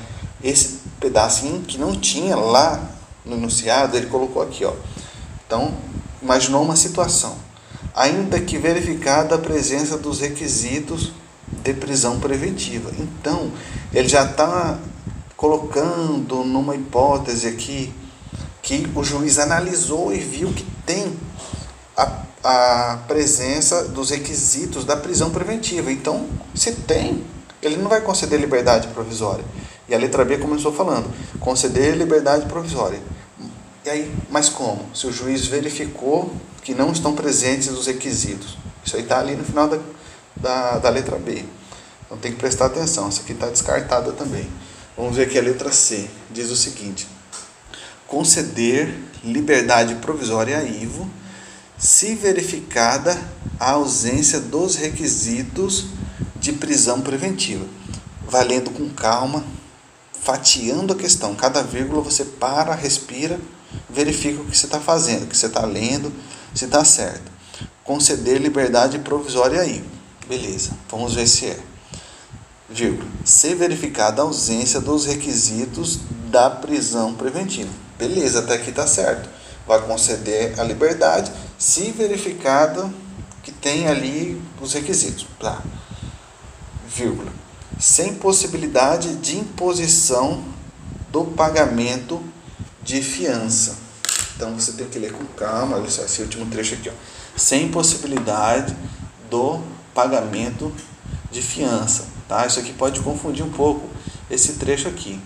Esse 0.42 0.80
pedacinho 0.98 1.60
que 1.62 1.78
não 1.78 1.92
tinha 1.92 2.34
lá 2.34 2.90
no 3.24 3.36
enunciado, 3.36 3.96
ele 3.96 4.06
colocou 4.06 4.42
aqui. 4.42 4.64
Ó. 4.64 4.72
Então, 5.46 5.72
imaginou 6.20 6.60
uma 6.60 6.74
situação. 6.74 7.36
ainda 7.94 8.40
que 8.40 8.58
verificada 8.58 9.36
a 9.36 9.38
presença 9.38 9.96
dos 9.96 10.20
requisitos 10.20 11.12
de 11.48 11.74
prisão 11.74 12.18
preventiva. 12.18 12.90
Então, 12.98 13.50
ele 13.92 14.08
já 14.08 14.24
está 14.24 14.78
colocando 15.36 16.42
numa 16.44 16.74
hipótese 16.74 17.46
aqui 17.46 17.92
que 18.62 18.88
o 18.94 19.04
juiz 19.04 19.38
analisou 19.38 20.12
e 20.12 20.18
viu 20.18 20.52
que 20.52 20.64
tem 20.84 21.16
a, 21.96 22.22
a 22.42 22.98
presença 23.06 23.84
dos 23.88 24.10
requisitos 24.10 24.84
da 24.84 24.96
prisão 24.96 25.30
preventiva. 25.30 25.92
Então, 25.92 26.26
se 26.54 26.72
tem, 26.72 27.24
ele 27.62 27.76
não 27.76 27.88
vai 27.88 28.00
conceder 28.00 28.40
liberdade 28.40 28.88
provisória. 28.88 29.44
E 29.88 29.94
a 29.94 29.98
letra 29.98 30.24
B 30.24 30.38
começou 30.38 30.72
falando, 30.72 31.08
conceder 31.38 31.96
liberdade 31.96 32.46
provisória. 32.46 33.00
E 33.84 33.90
aí, 33.90 34.12
mas 34.28 34.48
como? 34.48 34.84
Se 34.92 35.06
o 35.06 35.12
juiz 35.12 35.46
verificou 35.46 36.32
que 36.62 36.74
não 36.74 36.90
estão 36.90 37.14
presentes 37.14 37.68
os 37.68 37.86
requisitos. 37.86 38.58
Isso 38.84 38.96
aí 38.96 39.02
está 39.02 39.20
ali 39.20 39.36
no 39.36 39.44
final 39.44 39.68
da, 39.68 39.78
da, 40.36 40.78
da 40.78 40.88
letra 40.88 41.16
B. 41.18 41.44
Então 42.04 42.18
tem 42.18 42.32
que 42.32 42.38
prestar 42.38 42.66
atenção. 42.66 43.08
Essa 43.08 43.22
aqui 43.22 43.32
está 43.32 43.48
descartada 43.48 44.12
também. 44.12 44.48
Vamos 44.96 45.16
ver 45.16 45.24
aqui 45.24 45.38
a 45.38 45.42
letra 45.42 45.72
C. 45.72 46.08
Diz 46.30 46.50
o 46.50 46.56
seguinte: 46.56 47.06
conceder 48.06 48.96
liberdade 49.24 49.94
provisória 49.96 50.58
a 50.58 50.62
Ivo 50.62 51.08
se 51.78 52.14
verificada 52.14 53.18
a 53.60 53.72
ausência 53.72 54.40
dos 54.40 54.76
requisitos 54.76 55.86
de 56.36 56.52
prisão 56.52 57.00
preventiva. 57.00 57.66
Valendo 58.28 58.70
com 58.70 58.88
calma, 58.88 59.44
fatiando 60.12 60.92
a 60.92 60.96
questão. 60.96 61.34
Cada 61.34 61.62
vírgula 61.62 62.02
você 62.02 62.24
para, 62.24 62.74
respira, 62.74 63.38
verifica 63.88 64.40
o 64.40 64.46
que 64.46 64.56
você 64.56 64.66
está 64.66 64.80
fazendo, 64.80 65.24
o 65.24 65.26
que 65.26 65.36
você 65.36 65.46
está 65.46 65.64
lendo, 65.64 66.12
se 66.54 66.64
está 66.64 66.84
certo. 66.84 67.30
Conceder 67.84 68.40
liberdade 68.40 68.98
provisória 68.98 69.60
aí. 69.60 69.84
Beleza, 70.28 70.72
vamos 70.90 71.14
ver 71.14 71.26
se 71.26 71.46
é. 71.46 71.58
Vírgula. 72.68 73.08
Se 73.24 73.54
verificada 73.54 74.20
a 74.20 74.24
ausência 74.24 74.80
dos 74.80 75.06
requisitos 75.06 76.00
da 76.30 76.50
prisão 76.50 77.14
preventiva. 77.14 77.70
Beleza, 77.96 78.40
até 78.40 78.54
aqui 78.54 78.70
está 78.70 78.86
certo. 78.86 79.28
Vai 79.66 79.80
conceder 79.82 80.58
a 80.58 80.64
liberdade 80.64 81.30
se 81.58 81.92
verificada 81.92 82.92
que 83.42 83.52
tem 83.52 83.86
ali 83.86 84.40
os 84.60 84.72
requisitos. 84.72 85.26
Tá. 85.40 85.62
Vírgula. 86.88 87.32
Sem 87.78 88.14
possibilidade 88.14 89.16
de 89.16 89.38
imposição 89.38 90.44
do 91.12 91.24
pagamento 91.24 92.20
de 92.82 93.00
fiança. 93.00 93.76
Então 94.34 94.54
você 94.54 94.72
tem 94.72 94.86
que 94.86 94.98
ler 94.98 95.12
com 95.12 95.24
calma, 95.24 95.82
esse 95.86 96.20
último 96.20 96.46
trecho 96.46 96.74
aqui, 96.74 96.88
ó. 96.88 96.92
Sem 97.36 97.68
possibilidade 97.68 98.76
do 99.30 99.62
pagamento 99.96 100.70
de 101.32 101.40
fiança, 101.40 102.04
tá? 102.28 102.46
Isso 102.46 102.60
aqui 102.60 102.72
pode 102.74 103.00
confundir 103.00 103.42
um 103.42 103.50
pouco 103.50 103.88
esse 104.30 104.52
trecho 104.52 104.86
aqui. 104.86 105.18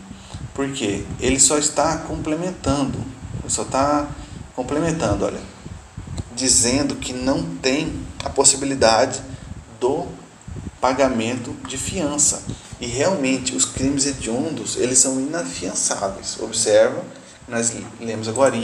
Porque 0.55 1.05
ele 1.19 1.41
só 1.41 1.59
está 1.59 1.99
complementando, 1.99 2.99
ele 3.41 3.51
só 3.51 3.63
está 3.63 4.09
complementando, 4.55 5.25
olha, 5.25 5.41
dizendo 6.37 6.95
que 6.95 7.13
não 7.13 7.43
tem 7.57 7.93
a 8.25 8.31
possibilidade 8.31 9.21
do 9.81 10.07
pagamento 10.81 11.55
de 11.67 11.77
fiança. 11.77 12.43
E 12.81 12.87
realmente 12.87 13.55
os 13.55 13.65
crimes 13.65 14.07
hediondos, 14.07 14.77
eles 14.77 14.99
são 14.99 15.21
inafiançáveis. 15.21 16.39
Observa 16.41 17.03
nós 17.51 17.73
lemos 18.01 18.29
agora 18.29 18.55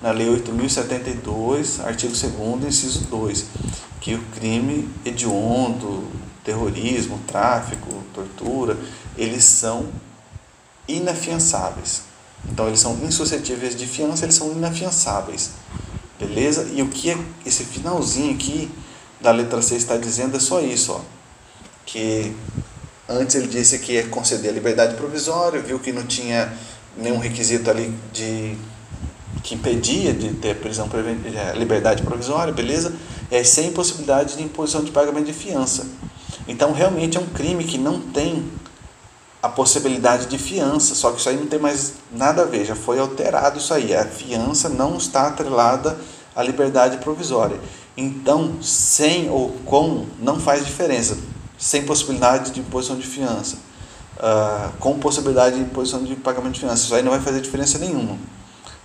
na 0.00 0.10
Lei 0.10 0.26
8.072, 0.26 1.84
artigo 1.84 2.14
2 2.14 2.64
inciso 2.64 3.04
2, 3.10 3.44
que 4.02 4.16
o 4.16 4.22
crime 4.34 4.88
hediondo, 5.06 6.08
terrorismo, 6.44 7.20
tráfico, 7.24 8.02
tortura, 8.12 8.76
eles 9.16 9.44
são 9.44 9.88
inafiançáveis. 10.88 12.02
Então 12.44 12.66
eles 12.66 12.80
são 12.80 12.98
insuscetíveis 13.04 13.76
de 13.76 13.86
fiança, 13.86 14.24
eles 14.24 14.34
são 14.34 14.50
inafiançáveis. 14.50 15.52
Beleza? 16.18 16.68
E 16.74 16.82
o 16.82 16.88
que 16.88 17.10
é 17.10 17.18
esse 17.46 17.64
finalzinho 17.64 18.34
aqui 18.34 18.68
da 19.20 19.30
letra 19.30 19.62
C 19.62 19.76
está 19.76 19.96
dizendo 19.96 20.36
é 20.36 20.40
só 20.40 20.60
isso, 20.60 20.92
ó. 20.92 21.00
Que 21.86 22.34
antes 23.08 23.36
ele 23.36 23.46
disse 23.46 23.78
que 23.78 23.92
ia 23.92 24.08
conceder 24.08 24.50
a 24.50 24.54
liberdade 24.54 24.96
provisória, 24.96 25.62
viu 25.62 25.78
que 25.78 25.92
não 25.92 26.04
tinha 26.04 26.52
nenhum 26.96 27.18
requisito 27.18 27.70
ali 27.70 27.96
de 28.12 28.56
que 29.42 29.54
impedia 29.54 30.12
de 30.12 30.30
ter 30.34 30.56
prisão 30.56 30.88
é, 30.92 31.56
liberdade 31.56 32.02
provisória, 32.02 32.52
beleza? 32.52 32.94
É 33.30 33.42
sem 33.42 33.72
possibilidade 33.72 34.36
de 34.36 34.42
imposição 34.42 34.82
de 34.82 34.90
pagamento 34.90 35.26
de 35.26 35.32
fiança. 35.32 35.86
Então, 36.46 36.72
realmente 36.72 37.16
é 37.16 37.20
um 37.20 37.26
crime 37.26 37.64
que 37.64 37.78
não 37.78 38.00
tem 38.00 38.44
a 39.42 39.48
possibilidade 39.48 40.26
de 40.26 40.38
fiança, 40.38 40.94
só 40.94 41.10
que 41.10 41.18
isso 41.18 41.28
aí 41.28 41.36
não 41.36 41.46
tem 41.46 41.58
mais 41.58 41.94
nada 42.12 42.42
a 42.42 42.44
ver, 42.44 42.64
já 42.64 42.76
foi 42.76 42.98
alterado 42.98 43.58
isso 43.58 43.74
aí. 43.74 43.94
A 43.94 44.04
fiança 44.04 44.68
não 44.68 44.96
está 44.96 45.26
atrelada 45.26 45.98
à 46.34 46.42
liberdade 46.42 46.98
provisória. 46.98 47.58
Então, 47.96 48.62
sem 48.62 49.28
ou 49.30 49.50
com 49.64 50.06
não 50.20 50.38
faz 50.38 50.64
diferença. 50.64 51.18
Sem 51.58 51.84
possibilidade 51.84 52.50
de 52.50 52.60
imposição 52.60 52.96
de 52.96 53.06
fiança 53.06 53.56
uh, 54.22 54.72
com 54.78 54.98
possibilidade 54.98 55.56
de 55.56 55.62
imposição 55.62 56.02
de 56.02 56.14
pagamento 56.16 56.54
de 56.54 56.60
finanças. 56.60 56.84
Isso 56.84 56.94
aí 56.94 57.02
não 57.02 57.10
vai 57.10 57.20
fazer 57.20 57.40
diferença 57.40 57.78
nenhuma, 57.78 58.16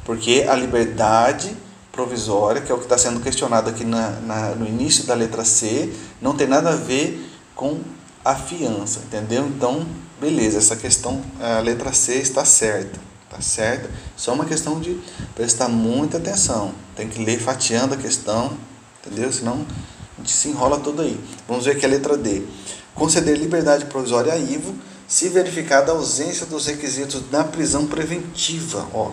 porque 0.07 0.45
a 0.47 0.55
liberdade 0.55 1.53
provisória, 1.91 2.61
que 2.61 2.71
é 2.71 2.73
o 2.73 2.77
que 2.77 2.85
está 2.85 2.97
sendo 2.97 3.19
questionado 3.19 3.69
aqui 3.69 3.83
na, 3.83 4.11
na, 4.21 4.55
no 4.55 4.65
início 4.65 5.03
da 5.03 5.13
letra 5.13 5.43
C, 5.43 5.91
não 6.21 6.33
tem 6.33 6.47
nada 6.47 6.69
a 6.69 6.75
ver 6.75 7.29
com 7.53 7.81
a 8.23 8.33
fiança, 8.33 9.01
entendeu? 9.05 9.45
Então, 9.45 9.85
beleza, 10.17 10.59
essa 10.59 10.77
questão, 10.77 11.21
a 11.41 11.59
letra 11.59 11.91
C 11.91 12.19
está 12.19 12.45
certa, 12.45 12.97
tá 13.29 13.41
certa? 13.41 13.89
Só 14.15 14.33
uma 14.33 14.45
questão 14.45 14.79
de 14.79 14.97
prestar 15.35 15.67
muita 15.67 16.19
atenção, 16.19 16.73
tem 16.95 17.09
que 17.09 17.21
ler 17.21 17.37
fatiando 17.37 17.93
a 17.93 17.97
questão, 17.97 18.53
entendeu? 19.05 19.29
Senão 19.33 19.65
a 20.17 20.21
gente 20.21 20.31
se 20.31 20.47
enrola 20.47 20.79
todo 20.79 21.01
aí. 21.01 21.19
Vamos 21.45 21.65
ver 21.65 21.71
aqui 21.71 21.85
a 21.85 21.89
letra 21.89 22.15
D. 22.15 22.43
Conceder 22.95 23.37
liberdade 23.37 23.83
provisória 23.87 24.31
a 24.31 24.37
Ivo 24.37 24.73
se 25.05 25.27
verificada 25.27 25.91
a 25.91 25.95
ausência 25.95 26.45
dos 26.45 26.65
requisitos 26.65 27.29
da 27.29 27.43
prisão 27.43 27.87
preventiva, 27.87 28.87
ó, 28.93 29.11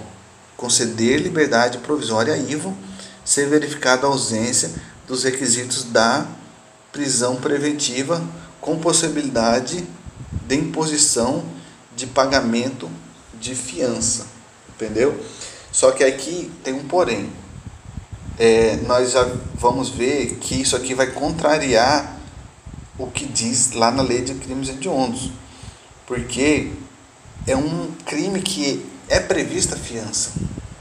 conceder 0.64 1.20
liberdade 1.20 1.76
provisória 1.76 2.32
a 2.32 2.38
Ivo, 2.38 2.74
se 3.22 3.44
verificada 3.44 4.06
a 4.06 4.08
ausência 4.08 4.70
dos 5.06 5.22
requisitos 5.22 5.84
da 5.84 6.26
prisão 6.90 7.36
preventiva 7.36 8.26
com 8.62 8.78
possibilidade 8.78 9.86
de 10.48 10.54
imposição 10.54 11.44
de 11.94 12.06
pagamento 12.06 12.88
de 13.38 13.54
fiança, 13.54 14.26
entendeu? 14.74 15.22
Só 15.70 15.90
que 15.90 16.02
aqui 16.02 16.50
tem 16.64 16.72
um 16.72 16.84
porém. 16.84 17.30
É, 18.38 18.76
nós 18.86 19.12
já 19.12 19.30
vamos 19.56 19.90
ver 19.90 20.38
que 20.40 20.62
isso 20.62 20.74
aqui 20.74 20.94
vai 20.94 21.08
contrariar 21.08 22.18
o 22.98 23.06
que 23.08 23.26
diz 23.26 23.72
lá 23.72 23.90
na 23.90 24.02
lei 24.02 24.22
de 24.22 24.34
crimes 24.34 24.70
hediondos 24.70 25.30
porque 26.06 26.72
é 27.46 27.54
um 27.54 27.90
crime 28.06 28.40
que 28.40 28.93
é 29.08 29.20
prevista 29.20 29.76
fiança, 29.76 30.30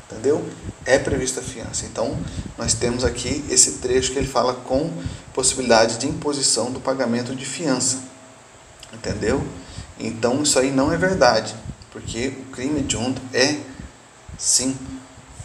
entendeu? 0.10 0.48
É 0.86 1.00
prevista 1.00 1.42
fiança. 1.42 1.86
Então, 1.86 2.18
nós 2.58 2.74
temos 2.74 3.04
aqui 3.04 3.44
esse 3.50 3.74
trecho 3.74 4.12
que 4.12 4.20
ele 4.20 4.28
fala 4.28 4.54
com 4.54 4.92
possibilidade 5.34 5.98
de 5.98 6.08
imposição 6.08 6.72
do 6.72 6.80
pagamento 6.80 7.36
de 7.36 7.46
fiança, 7.46 8.00
entendeu? 8.94 9.46
Então, 10.00 10.44
isso 10.44 10.60
aí 10.60 10.72
não 10.72 10.92
é 10.92 10.98
verdade, 10.98 11.56
porque 11.92 12.28
o 12.28 12.52
crime 12.52 12.80
hediondo 12.80 13.22
é, 13.34 13.58
sim, 14.38 14.76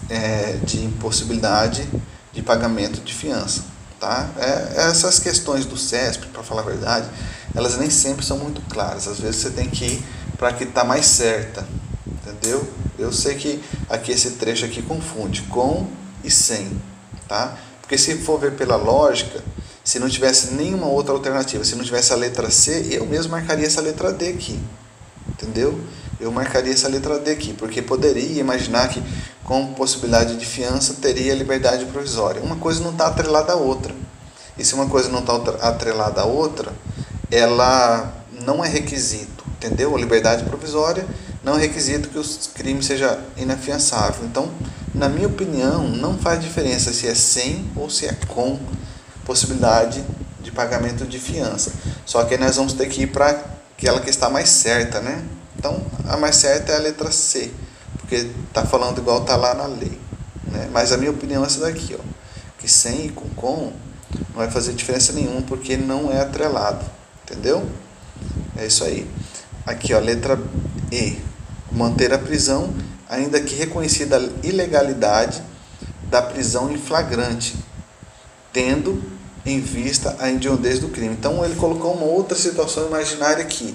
é, 0.08 0.58
de 0.64 0.84
impossibilidade 0.84 1.86
de 2.32 2.42
pagamento 2.42 3.00
de 3.00 3.14
fiança. 3.14 3.64
Tá? 4.00 4.28
É, 4.36 4.88
essas 4.88 5.18
questões 5.18 5.66
do 5.66 5.76
CESP, 5.76 6.26
para 6.26 6.42
falar 6.42 6.62
a 6.62 6.64
verdade, 6.64 7.08
elas 7.54 7.76
nem 7.78 7.90
sempre 7.90 8.24
são 8.24 8.38
muito 8.38 8.60
claras. 8.68 9.08
Às 9.08 9.18
vezes 9.18 9.40
você 9.40 9.50
tem 9.50 9.68
que 9.68 9.84
ir 9.84 10.04
para 10.36 10.52
que 10.52 10.64
está 10.64 10.84
mais 10.84 11.06
certa, 11.06 11.66
entendeu? 12.38 12.66
Eu 12.98 13.12
sei 13.12 13.34
que 13.34 13.62
aqui 13.88 14.12
esse 14.12 14.32
trecho 14.32 14.64
aqui 14.64 14.80
confunde 14.82 15.42
com 15.42 15.86
e 16.24 16.30
sem, 16.30 16.70
tá? 17.28 17.56
Porque 17.80 17.98
se 17.98 18.16
for 18.18 18.38
ver 18.38 18.52
pela 18.52 18.76
lógica, 18.76 19.42
se 19.84 19.98
não 19.98 20.08
tivesse 20.08 20.54
nenhuma 20.54 20.86
outra 20.86 21.14
alternativa, 21.14 21.64
se 21.64 21.74
não 21.74 21.84
tivesse 21.84 22.12
a 22.12 22.16
letra 22.16 22.50
C, 22.50 22.88
eu 22.90 23.06
mesmo 23.06 23.32
marcaria 23.32 23.66
essa 23.66 23.80
letra 23.80 24.12
D 24.12 24.28
aqui, 24.28 24.60
entendeu? 25.28 25.78
Eu 26.20 26.30
marcaria 26.32 26.72
essa 26.72 26.88
letra 26.88 27.18
D 27.18 27.30
aqui, 27.30 27.52
porque 27.54 27.80
poderia 27.80 28.40
imaginar 28.40 28.88
que 28.88 29.02
com 29.44 29.72
possibilidade 29.72 30.36
de 30.36 30.44
fiança 30.44 30.94
teria 30.94 31.34
liberdade 31.34 31.86
provisória. 31.86 32.42
Uma 32.42 32.56
coisa 32.56 32.82
não 32.82 32.90
está 32.90 33.06
atrelada 33.06 33.52
à 33.52 33.56
outra. 33.56 33.94
E 34.58 34.64
se 34.64 34.74
uma 34.74 34.88
coisa 34.88 35.08
não 35.08 35.20
está 35.20 35.36
atrelada 35.68 36.20
à 36.20 36.24
outra, 36.24 36.72
ela 37.30 38.12
não 38.44 38.62
é 38.64 38.68
requisito, 38.68 39.44
entendeu? 39.56 39.94
A 39.94 39.98
liberdade 39.98 40.44
provisória 40.44 41.06
não 41.48 41.56
é 41.56 41.62
requisito 41.62 42.10
que 42.10 42.18
o 42.18 42.24
crime 42.54 42.82
seja 42.82 43.18
inafiançável. 43.34 44.22
Então, 44.26 44.50
na 44.94 45.08
minha 45.08 45.26
opinião, 45.26 45.88
não 45.88 46.18
faz 46.18 46.42
diferença 46.42 46.92
se 46.92 47.08
é 47.08 47.14
sem 47.14 47.70
ou 47.74 47.88
se 47.88 48.04
é 48.04 48.12
com, 48.28 48.60
possibilidade 49.24 50.04
de 50.42 50.50
pagamento 50.50 51.06
de 51.06 51.18
fiança. 51.18 51.72
Só 52.04 52.22
que 52.24 52.36
nós 52.36 52.56
vamos 52.56 52.74
ter 52.74 52.86
que 52.86 53.02
ir 53.02 53.06
para 53.06 53.42
aquela 53.74 53.98
que 54.00 54.10
está 54.10 54.28
mais 54.28 54.50
certa, 54.50 55.00
né? 55.00 55.24
Então, 55.56 55.80
a 56.06 56.18
mais 56.18 56.36
certa 56.36 56.72
é 56.72 56.76
a 56.76 56.80
letra 56.80 57.10
C, 57.10 57.50
porque 57.98 58.28
está 58.46 58.66
falando 58.66 58.98
igual 58.98 59.22
está 59.22 59.34
lá 59.34 59.54
na 59.54 59.66
lei. 59.66 59.98
Né? 60.44 60.68
Mas 60.70 60.92
a 60.92 60.98
minha 60.98 61.10
opinião 61.10 61.42
é 61.42 61.46
essa 61.46 61.60
daqui, 61.60 61.96
ó, 61.98 62.02
que 62.58 62.68
sem 62.68 63.06
e 63.06 63.08
com 63.08 63.28
com 63.30 63.72
não 64.10 64.36
vai 64.36 64.50
fazer 64.50 64.74
diferença 64.74 65.14
nenhuma, 65.14 65.42
porque 65.42 65.76
não 65.78 66.12
é 66.12 66.20
atrelado, 66.20 66.84
entendeu? 67.24 67.66
É 68.56 68.66
isso 68.66 68.84
aí. 68.84 69.10
Aqui, 69.66 69.92
ó, 69.94 69.98
letra 69.98 70.38
E, 70.90 71.18
manter 71.70 72.12
a 72.12 72.18
prisão, 72.18 72.72
ainda 73.08 73.40
que 73.40 73.54
reconhecida 73.54 74.16
a 74.16 74.46
ilegalidade 74.46 75.42
da 76.10 76.22
prisão 76.22 76.70
em 76.70 76.78
flagrante, 76.78 77.56
tendo 78.52 79.02
em 79.44 79.60
vista 79.60 80.16
a 80.18 80.30
indiondez 80.30 80.78
do 80.78 80.88
crime. 80.88 81.14
Então 81.14 81.44
ele 81.44 81.54
colocou 81.54 81.94
uma 81.94 82.06
outra 82.06 82.36
situação 82.36 82.86
imaginária 82.86 83.42
aqui. 83.42 83.74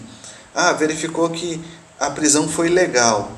Ah, 0.53 0.73
verificou 0.73 1.29
que 1.29 1.63
a 2.00 2.09
prisão 2.09 2.47
foi 2.47 2.69
legal. 2.69 3.31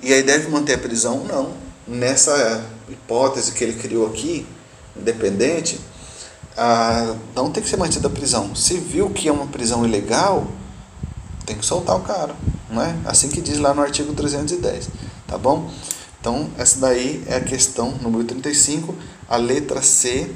E 0.00 0.12
aí 0.12 0.22
deve 0.22 0.48
manter 0.48 0.74
a 0.74 0.78
prisão? 0.78 1.24
Não. 1.24 1.52
Nessa 1.86 2.64
hipótese 2.88 3.52
que 3.52 3.62
ele 3.62 3.74
criou 3.74 4.06
aqui, 4.06 4.46
independente, 4.96 5.80
ah, 6.56 7.14
não 7.34 7.50
tem 7.50 7.62
que 7.62 7.68
ser 7.68 7.76
mantida 7.76 8.08
a 8.08 8.10
prisão. 8.10 8.54
Se 8.54 8.76
viu 8.78 9.10
que 9.10 9.28
é 9.28 9.32
uma 9.32 9.46
prisão 9.46 9.84
ilegal, 9.84 10.46
tem 11.46 11.56
que 11.56 11.64
soltar 11.64 11.96
o 11.96 12.00
cara. 12.00 12.34
Não 12.70 12.82
é? 12.82 12.94
Assim 13.04 13.28
que 13.28 13.40
diz 13.40 13.58
lá 13.58 13.74
no 13.74 13.82
artigo 13.82 14.12
310. 14.14 14.88
Tá 15.26 15.38
bom? 15.38 15.70
Então, 16.20 16.50
essa 16.56 16.80
daí 16.80 17.22
é 17.26 17.36
a 17.36 17.40
questão 17.40 17.92
número 18.00 18.24
35. 18.24 18.94
A 19.28 19.36
letra 19.36 19.82
C 19.82 20.30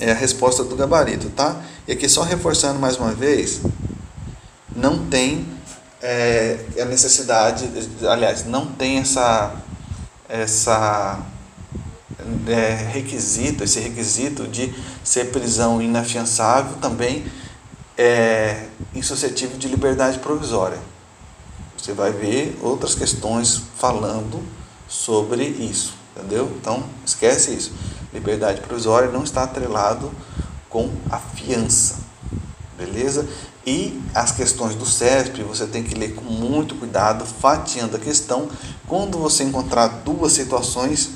é 0.00 0.10
a 0.10 0.14
resposta 0.14 0.64
do 0.64 0.76
gabarito, 0.76 1.30
tá? 1.30 1.60
E 1.86 1.92
aqui 1.92 2.08
só 2.08 2.22
reforçando 2.22 2.78
mais 2.78 2.96
uma 2.96 3.12
vez, 3.12 3.60
não 4.74 5.06
tem 5.06 5.46
é, 6.02 6.58
a 6.80 6.84
necessidade, 6.84 7.68
aliás, 8.08 8.44
não 8.46 8.66
tem 8.66 8.98
essa, 8.98 9.54
essa 10.28 11.24
é, 12.46 12.90
requisito, 12.92 13.64
esse 13.64 13.80
requisito 13.80 14.46
de 14.46 14.74
ser 15.02 15.30
prisão 15.30 15.80
inafiançável 15.80 16.76
também 16.78 17.24
é 17.96 18.66
insuscetível 18.94 19.56
de 19.56 19.68
liberdade 19.68 20.18
provisória. 20.18 20.78
Você 21.84 21.92
vai 21.92 22.12
ver 22.12 22.58
outras 22.62 22.94
questões 22.94 23.60
falando 23.76 24.42
sobre 24.88 25.44
isso, 25.44 25.92
entendeu? 26.16 26.50
Então, 26.58 26.82
esquece 27.04 27.54
isso. 27.54 27.72
Liberdade 28.10 28.62
provisória 28.62 29.10
não 29.10 29.22
está 29.22 29.42
atrelado 29.42 30.10
com 30.70 30.90
a 31.10 31.18
fiança, 31.18 31.96
beleza? 32.78 33.28
E 33.66 34.00
as 34.14 34.32
questões 34.32 34.74
do 34.74 34.86
CESP 34.86 35.42
você 35.42 35.66
tem 35.66 35.82
que 35.82 35.94
ler 35.94 36.14
com 36.14 36.24
muito 36.24 36.74
cuidado, 36.74 37.26
fatiando 37.26 37.98
a 37.98 38.00
questão. 38.00 38.48
Quando 38.88 39.18
você 39.18 39.44
encontrar 39.44 39.88
duas 39.88 40.32
situações 40.32 41.10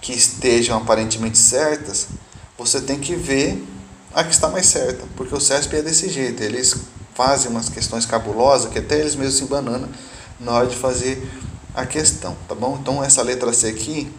que 0.00 0.12
estejam 0.12 0.78
aparentemente 0.78 1.36
certas, 1.36 2.06
você 2.56 2.80
tem 2.80 3.00
que 3.00 3.16
ver 3.16 3.60
a 4.14 4.22
que 4.22 4.30
está 4.30 4.48
mais 4.48 4.66
certa, 4.66 5.04
porque 5.16 5.34
o 5.34 5.40
CESP 5.40 5.74
é 5.74 5.82
desse 5.82 6.08
jeito, 6.08 6.44
eles 6.44 6.76
fazem 7.16 7.50
umas 7.50 7.68
questões 7.70 8.04
cabulosas 8.04 8.70
que 8.70 8.78
até 8.78 9.00
eles 9.00 9.16
mesmos 9.16 9.36
se 9.38 9.44
banana 9.46 9.88
na 10.38 10.52
hora 10.52 10.66
de 10.66 10.76
fazer 10.76 11.26
a 11.74 11.86
questão, 11.86 12.36
tá 12.46 12.54
bom? 12.54 12.78
Então 12.80 13.02
essa 13.02 13.22
letra 13.22 13.52
C 13.52 13.68
aqui, 13.68 14.12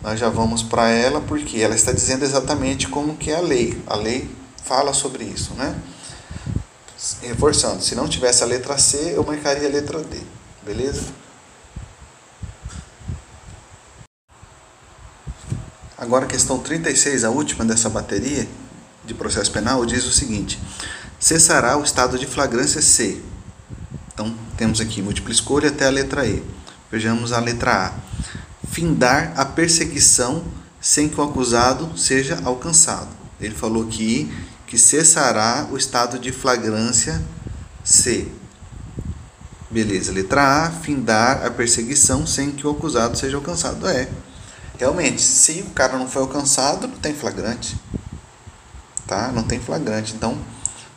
nós 0.00 0.18
já 0.18 0.30
vamos 0.30 0.62
para 0.62 0.88
ela 0.88 1.20
porque 1.20 1.60
ela 1.60 1.74
está 1.74 1.92
dizendo 1.92 2.24
exatamente 2.24 2.88
como 2.88 3.16
que 3.16 3.30
é 3.30 3.36
a 3.36 3.40
lei. 3.40 3.80
A 3.86 3.94
lei 3.94 4.30
fala 4.64 4.94
sobre 4.94 5.24
isso, 5.24 5.52
né? 5.54 5.78
Reforçando, 7.22 7.82
se 7.82 7.94
não 7.94 8.08
tivesse 8.08 8.42
a 8.42 8.46
letra 8.46 8.78
C, 8.78 9.12
eu 9.14 9.24
marcaria 9.24 9.68
a 9.68 9.70
letra 9.70 10.02
D, 10.02 10.18
beleza? 10.62 11.20
Agora 15.96 16.24
a 16.24 16.28
questão 16.28 16.58
36, 16.58 17.24
a 17.24 17.30
última 17.30 17.64
dessa 17.64 17.90
bateria 17.90 18.48
de 19.04 19.12
processo 19.12 19.50
penal, 19.50 19.84
diz 19.84 20.06
o 20.06 20.12
seguinte: 20.12 20.58
cessará 21.20 21.76
o 21.76 21.84
estado 21.84 22.18
de 22.18 22.26
flagrância 22.26 22.82
C. 22.82 23.20
Então, 24.12 24.34
temos 24.56 24.80
aqui 24.80 25.00
múltipla 25.02 25.30
escolha 25.30 25.68
até 25.68 25.86
a 25.86 25.90
letra 25.90 26.26
E. 26.26 26.42
Vejamos 26.90 27.32
a 27.32 27.38
letra 27.38 27.86
A 27.86 28.10
findar 28.70 29.32
a 29.36 29.44
perseguição 29.44 30.44
sem 30.80 31.08
que 31.08 31.20
o 31.20 31.24
acusado 31.24 31.96
seja 31.98 32.40
alcançado. 32.44 33.08
Ele 33.40 33.54
falou 33.54 33.84
aqui 33.84 34.32
que 34.66 34.78
cessará 34.78 35.66
o 35.70 35.76
estado 35.76 36.18
de 36.18 36.30
flagrância 36.30 37.20
C. 37.84 38.28
Beleza, 39.70 40.12
letra 40.12 40.66
A, 40.66 40.70
findar 40.70 41.44
a 41.44 41.50
perseguição 41.50 42.26
sem 42.26 42.50
que 42.52 42.66
o 42.66 42.70
acusado 42.70 43.16
seja 43.16 43.36
alcançado. 43.36 43.86
É, 43.88 44.08
realmente, 44.78 45.20
se 45.20 45.60
o 45.62 45.70
cara 45.70 45.98
não 45.98 46.08
foi 46.08 46.22
alcançado, 46.22 46.86
não 46.86 46.96
tem 46.96 47.14
flagrante. 47.14 47.76
Tá? 49.06 49.32
Não 49.32 49.42
tem 49.42 49.60
flagrante. 49.60 50.14
Então, 50.14 50.38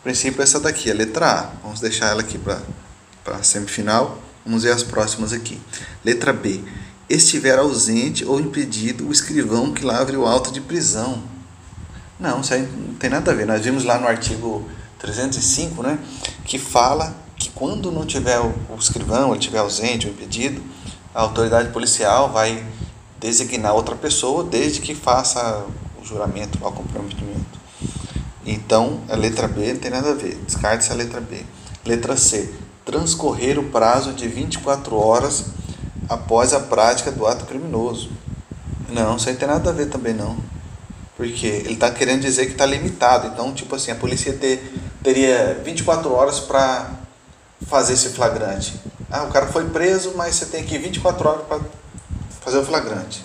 princípio 0.03 0.41
é 0.41 0.43
essa 0.43 0.59
daqui, 0.59 0.91
a 0.91 0.93
letra 0.93 1.31
A. 1.31 1.41
Vamos 1.63 1.79
deixar 1.79 2.07
ela 2.09 2.21
aqui 2.21 2.37
para 2.37 2.61
a 3.25 3.41
semifinal. 3.41 4.21
Vamos 4.45 4.63
ver 4.63 4.71
as 4.71 4.83
próximas 4.83 5.31
aqui. 5.31 5.59
Letra 6.03 6.33
B 6.33 6.61
estiver 7.09 7.57
ausente 7.57 8.25
ou 8.25 8.39
impedido 8.39 9.07
o 9.07 9.11
escrivão 9.11 9.73
que 9.73 9.85
lavre 9.85 10.17
o 10.17 10.25
auto 10.25 10.51
de 10.51 10.59
prisão. 10.59 11.23
Não, 12.19 12.41
isso 12.41 12.53
aí 12.53 12.61
não 12.61 12.95
tem 12.95 13.09
nada 13.09 13.31
a 13.31 13.33
ver. 13.33 13.45
Nós 13.45 13.61
vimos 13.61 13.83
lá 13.83 13.97
no 13.97 14.07
artigo 14.07 14.67
305, 14.99 15.83
né, 15.83 15.99
que 16.45 16.57
fala 16.57 17.15
que 17.35 17.49
quando 17.49 17.91
não 17.91 18.05
tiver 18.05 18.39
o 18.39 18.53
escrivão, 18.77 19.29
ele 19.29 19.39
estiver 19.39 19.59
ausente 19.59 20.07
ou 20.07 20.13
impedido, 20.13 20.61
a 21.13 21.21
autoridade 21.21 21.69
policial 21.69 22.31
vai 22.31 22.65
designar 23.19 23.73
outra 23.73 23.95
pessoa 23.95 24.43
desde 24.43 24.79
que 24.81 24.95
faça 24.95 25.65
o 26.01 26.05
juramento, 26.05 26.57
o 26.61 26.71
comprometimento. 26.71 27.62
Então, 28.45 29.01
a 29.10 29.15
letra 29.15 29.47
B 29.47 29.73
não 29.73 29.79
tem 29.79 29.91
nada 29.91 30.12
a 30.12 30.13
ver. 30.13 30.36
Descarte 30.45 30.86
essa 30.86 30.93
letra 30.93 31.21
B. 31.21 31.43
Letra 31.86 32.17
C. 32.17 32.53
Transcorrer 32.86 33.58
o 33.58 33.63
prazo 33.69 34.13
de 34.13 34.27
24 34.27 34.95
horas 34.95 35.45
após 36.10 36.53
a 36.53 36.60
prática 36.60 37.12
do 37.12 37.25
ato 37.25 37.45
criminoso. 37.45 38.12
Não, 38.89 39.15
isso 39.15 39.29
aí 39.29 39.36
tem 39.36 39.47
nada 39.47 39.69
a 39.69 39.73
ver 39.73 39.88
também 39.88 40.13
não. 40.13 40.38
Porque 41.15 41.47
ele 41.47 41.73
está 41.73 41.89
querendo 41.89 42.21
dizer 42.21 42.47
que 42.47 42.51
está 42.51 42.65
limitado. 42.65 43.27
Então, 43.27 43.53
tipo 43.53 43.75
assim, 43.75 43.91
a 43.91 43.95
polícia 43.95 44.34
ter, 44.34 44.73
teria 45.01 45.62
24 45.63 46.12
horas 46.12 46.39
para 46.39 46.91
fazer 47.67 47.93
esse 47.93 48.10
flagrante. 48.10 48.79
Ah, 49.10 49.23
o 49.23 49.32
cara 49.32 49.47
foi 49.47 49.69
preso, 49.69 50.13
mas 50.15 50.36
você 50.36 50.47
tem 50.47 50.62
aqui 50.62 50.77
24 50.77 51.29
horas 51.29 51.45
para 51.45 51.60
fazer 52.41 52.58
o 52.58 52.65
flagrante. 52.65 53.23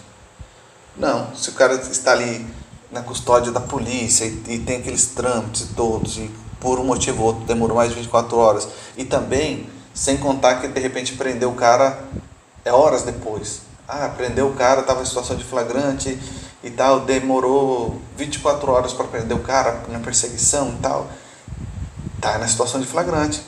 Não, 0.96 1.34
se 1.34 1.48
o 1.50 1.52
cara 1.52 1.74
está 1.74 2.12
ali 2.12 2.46
na 2.90 3.02
custódia 3.02 3.52
da 3.52 3.60
polícia 3.60 4.24
e, 4.24 4.42
e 4.48 4.58
tem 4.58 4.78
aqueles 4.78 5.06
trâmites 5.06 5.68
todos 5.76 6.16
e 6.16 6.30
por 6.60 6.78
um 6.78 6.84
motivo 6.84 7.22
ou 7.22 7.28
outro 7.28 7.44
demorou 7.44 7.76
mais 7.76 7.90
de 7.90 7.96
24 7.96 8.36
horas 8.36 8.68
e 8.96 9.04
também 9.04 9.68
sem 9.94 10.16
contar 10.16 10.60
que 10.60 10.68
de 10.68 10.80
repente 10.80 11.14
prendeu 11.14 11.50
o 11.50 11.54
cara 11.54 12.04
é 12.64 12.72
horas 12.72 13.02
depois. 13.02 13.62
Ah, 13.86 14.12
prendeu 14.14 14.48
o 14.48 14.54
cara, 14.54 14.80
estava 14.80 15.00
em 15.00 15.06
situação 15.06 15.36
de 15.36 15.44
flagrante 15.44 16.18
e 16.62 16.70
tal, 16.70 17.00
demorou 17.00 18.00
24 18.16 18.70
horas 18.70 18.92
para 18.92 19.06
prender 19.06 19.36
o 19.36 19.40
cara 19.40 19.82
na 19.88 19.98
perseguição 19.98 20.74
e 20.76 20.82
tal. 20.82 21.08
Tá 22.20 22.36
na 22.36 22.46
situação 22.46 22.80
de 22.80 22.86
flagrante, 22.86 23.42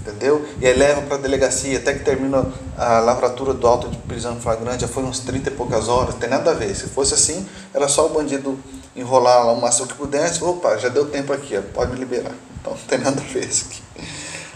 entendeu? 0.00 0.46
E 0.60 0.66
aí 0.66 0.74
leva 0.74 1.02
para 1.02 1.16
a 1.16 1.18
delegacia, 1.18 1.78
até 1.78 1.94
que 1.94 2.04
termina 2.04 2.46
a 2.76 3.00
lavratura 3.00 3.52
do 3.52 3.66
auto 3.66 3.88
de 3.88 3.96
prisão 3.98 4.36
flagrante, 4.40 4.82
já 4.82 4.88
foi 4.88 5.02
uns 5.02 5.18
30 5.20 5.50
e 5.50 5.52
poucas 5.54 5.88
horas, 5.88 6.14
tem 6.14 6.28
nada 6.28 6.52
a 6.52 6.54
ver. 6.54 6.74
Se 6.76 6.86
fosse 6.86 7.14
assim, 7.14 7.44
era 7.74 7.88
só 7.88 8.06
o 8.06 8.10
bandido 8.10 8.56
enrolar 9.00 9.46
lá 9.46 9.52
o 9.52 9.60
máximo 9.60 9.86
que 9.86 9.94
pudesse, 9.94 10.42
opa, 10.44 10.76
já 10.76 10.88
deu 10.88 11.06
tempo 11.08 11.32
aqui, 11.32 11.56
ó, 11.56 11.62
pode 11.62 11.92
me 11.92 11.98
liberar. 11.98 12.34
Então 12.60 12.72
não 12.72 12.80
tem 12.80 12.98
nada 12.98 13.20
a 13.20 13.24
ver 13.24 13.48
isso 13.48 13.66
aqui. 13.66 13.82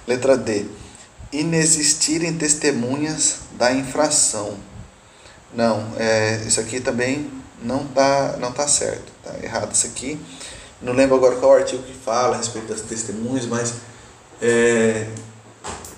Letra 0.06 0.36
D 0.36 0.66
inexistirem 1.32 2.34
testemunhas 2.34 3.38
da 3.52 3.72
infração. 3.72 4.56
Não, 5.52 5.92
é, 5.98 6.42
isso 6.46 6.60
aqui 6.60 6.80
também 6.80 7.30
não 7.60 7.84
tá, 7.86 8.36
não 8.38 8.52
tá 8.52 8.68
certo, 8.68 9.12
tá 9.22 9.34
errado 9.42 9.72
isso 9.72 9.86
aqui. 9.86 10.18
Não 10.80 10.92
lembro 10.92 11.16
agora 11.16 11.36
qual 11.36 11.54
artigo 11.54 11.82
que 11.82 11.94
fala 11.94 12.36
a 12.36 12.38
respeito 12.38 12.68
das 12.68 12.82
testemunhas, 12.82 13.46
mas 13.46 13.74
é, 14.40 15.08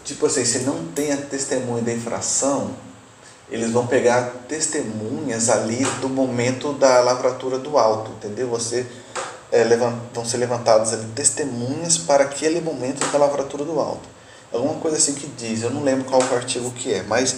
tipo 0.04 0.26
assim, 0.26 0.44
se 0.44 0.60
não 0.60 0.86
tem 0.88 1.12
a 1.12 1.16
testemunha 1.16 1.82
da 1.82 1.92
infração, 1.92 2.74
eles 3.50 3.70
vão 3.70 3.86
pegar 3.86 4.44
testemunhas 4.48 5.48
ali 5.48 5.84
do 6.00 6.08
momento 6.08 6.72
da 6.72 7.00
lavratura 7.00 7.58
do 7.58 7.78
alto, 7.78 8.10
entendeu? 8.12 8.48
Você 8.48 8.86
é, 9.52 9.62
levant, 9.64 9.96
vão 10.12 10.24
ser 10.24 10.38
levantadas 10.38 10.92
ali 10.92 11.06
testemunhas 11.14 11.96
para 11.96 12.24
aquele 12.24 12.60
momento 12.60 13.06
da 13.12 13.18
lavratura 13.18 13.64
do 13.64 13.78
alto 13.78 14.16
alguma 14.56 14.74
coisa 14.74 14.96
assim 14.96 15.14
que 15.14 15.26
diz, 15.26 15.62
eu 15.62 15.70
não 15.70 15.82
lembro 15.82 16.04
qual 16.04 16.20
o 16.20 16.34
artigo 16.34 16.70
que 16.70 16.92
é, 16.92 17.02
mas 17.02 17.36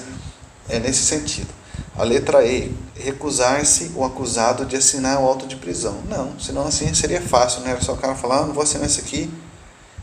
é 0.69 0.79
nesse 0.79 1.03
sentido. 1.03 1.49
A 1.97 2.05
letra 2.05 2.45
E, 2.45 2.75
recusar-se 2.95 3.93
o 3.95 4.05
acusado 4.05 4.65
de 4.65 4.77
assinar 4.77 5.21
o 5.21 5.27
auto 5.27 5.47
de 5.47 5.57
prisão. 5.57 6.01
Não, 6.09 6.39
senão 6.39 6.67
assim 6.67 6.93
seria 6.95 7.21
fácil, 7.21 7.63
né? 7.63 7.71
Era 7.71 7.81
só 7.81 7.93
o 7.93 7.97
cara 7.97 8.15
falar, 8.15 8.39
ah, 8.39 8.47
não 8.47 8.55
vou 8.55 8.63
assinar 8.63 8.87
isso 8.87 9.01
aqui, 9.01 9.31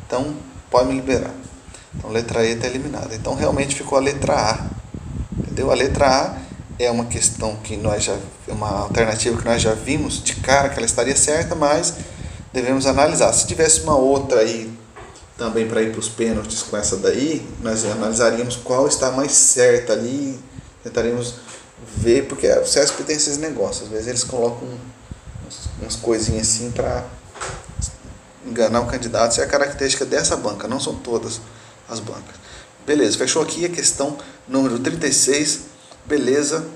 então 0.05 0.35
pode 0.69 0.89
me 0.89 0.95
liberar. 0.95 1.31
Então 1.93 2.09
letra 2.09 2.45
E 2.45 2.51
está 2.51 2.67
eliminada. 2.67 3.15
Então 3.15 3.33
realmente 3.35 3.75
ficou 3.75 3.97
a 3.97 4.01
letra 4.01 4.33
A. 4.33 4.84
Entendeu? 5.55 5.71
A 5.71 5.75
letra 5.75 6.05
A 6.05 6.37
é 6.77 6.91
uma 6.91 7.05
questão 7.05 7.55
que 7.55 7.77
nós 7.77 8.03
já 8.03 8.17
uma 8.49 8.81
alternativa 8.81 9.41
que 9.41 9.45
nós 9.45 9.61
já 9.61 9.73
vimos 9.73 10.21
de 10.21 10.35
cara 10.35 10.67
que 10.67 10.75
ela 10.75 10.85
estaria 10.85 11.15
certa, 11.15 11.55
mas 11.55 11.93
devemos 12.51 12.85
analisar. 12.85 13.31
Se 13.31 13.47
tivesse 13.47 13.79
uma 13.79 13.95
outra 13.95 14.41
aí 14.41 14.69
também 15.37 15.65
para 15.65 15.81
ir 15.81 15.91
para 15.91 15.99
os 16.01 16.09
pênaltis 16.09 16.61
com 16.61 16.75
essa 16.75 16.97
daí, 16.97 17.47
nós 17.61 17.85
analisaríamos 17.85 18.57
qual 18.57 18.85
está 18.85 19.11
mais 19.11 19.31
certa 19.31 19.93
ali, 19.93 20.37
tentaríamos 20.83 21.35
ver, 21.95 22.27
porque 22.27 22.49
o 22.49 22.65
CESP 22.65 23.03
tem 23.03 23.15
esses 23.15 23.37
negócios, 23.37 23.83
às 23.83 23.89
vezes 23.89 24.07
eles 24.07 24.23
colocam 24.25 24.67
umas 25.79 25.95
coisinhas 25.95 26.49
assim 26.49 26.69
para 26.69 27.05
enganar 28.45 28.81
o 28.81 28.87
candidato, 28.87 29.31
isso 29.31 29.39
é 29.39 29.45
a 29.45 29.47
característica 29.47 30.03
dessa 30.03 30.35
banca, 30.35 30.67
não 30.67 30.81
são 30.81 30.95
todas 30.95 31.39
as 31.87 32.01
bancas. 32.01 32.35
Beleza, 32.85 33.17
fechou 33.17 33.41
aqui 33.41 33.65
a 33.65 33.69
questão 33.69 34.15
número 34.47 34.77
36. 34.77 35.61
Beleza, 36.05 36.67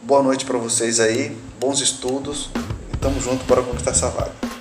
boa 0.00 0.22
noite 0.22 0.46
para 0.46 0.56
vocês 0.56 0.98
aí, 0.98 1.36
bons 1.60 1.82
estudos 1.82 2.48
e 2.90 2.96
tamo 2.96 3.20
junto 3.20 3.44
para 3.44 3.60
conquistar 3.60 3.90
essa 3.90 4.08
vaga. 4.08 4.51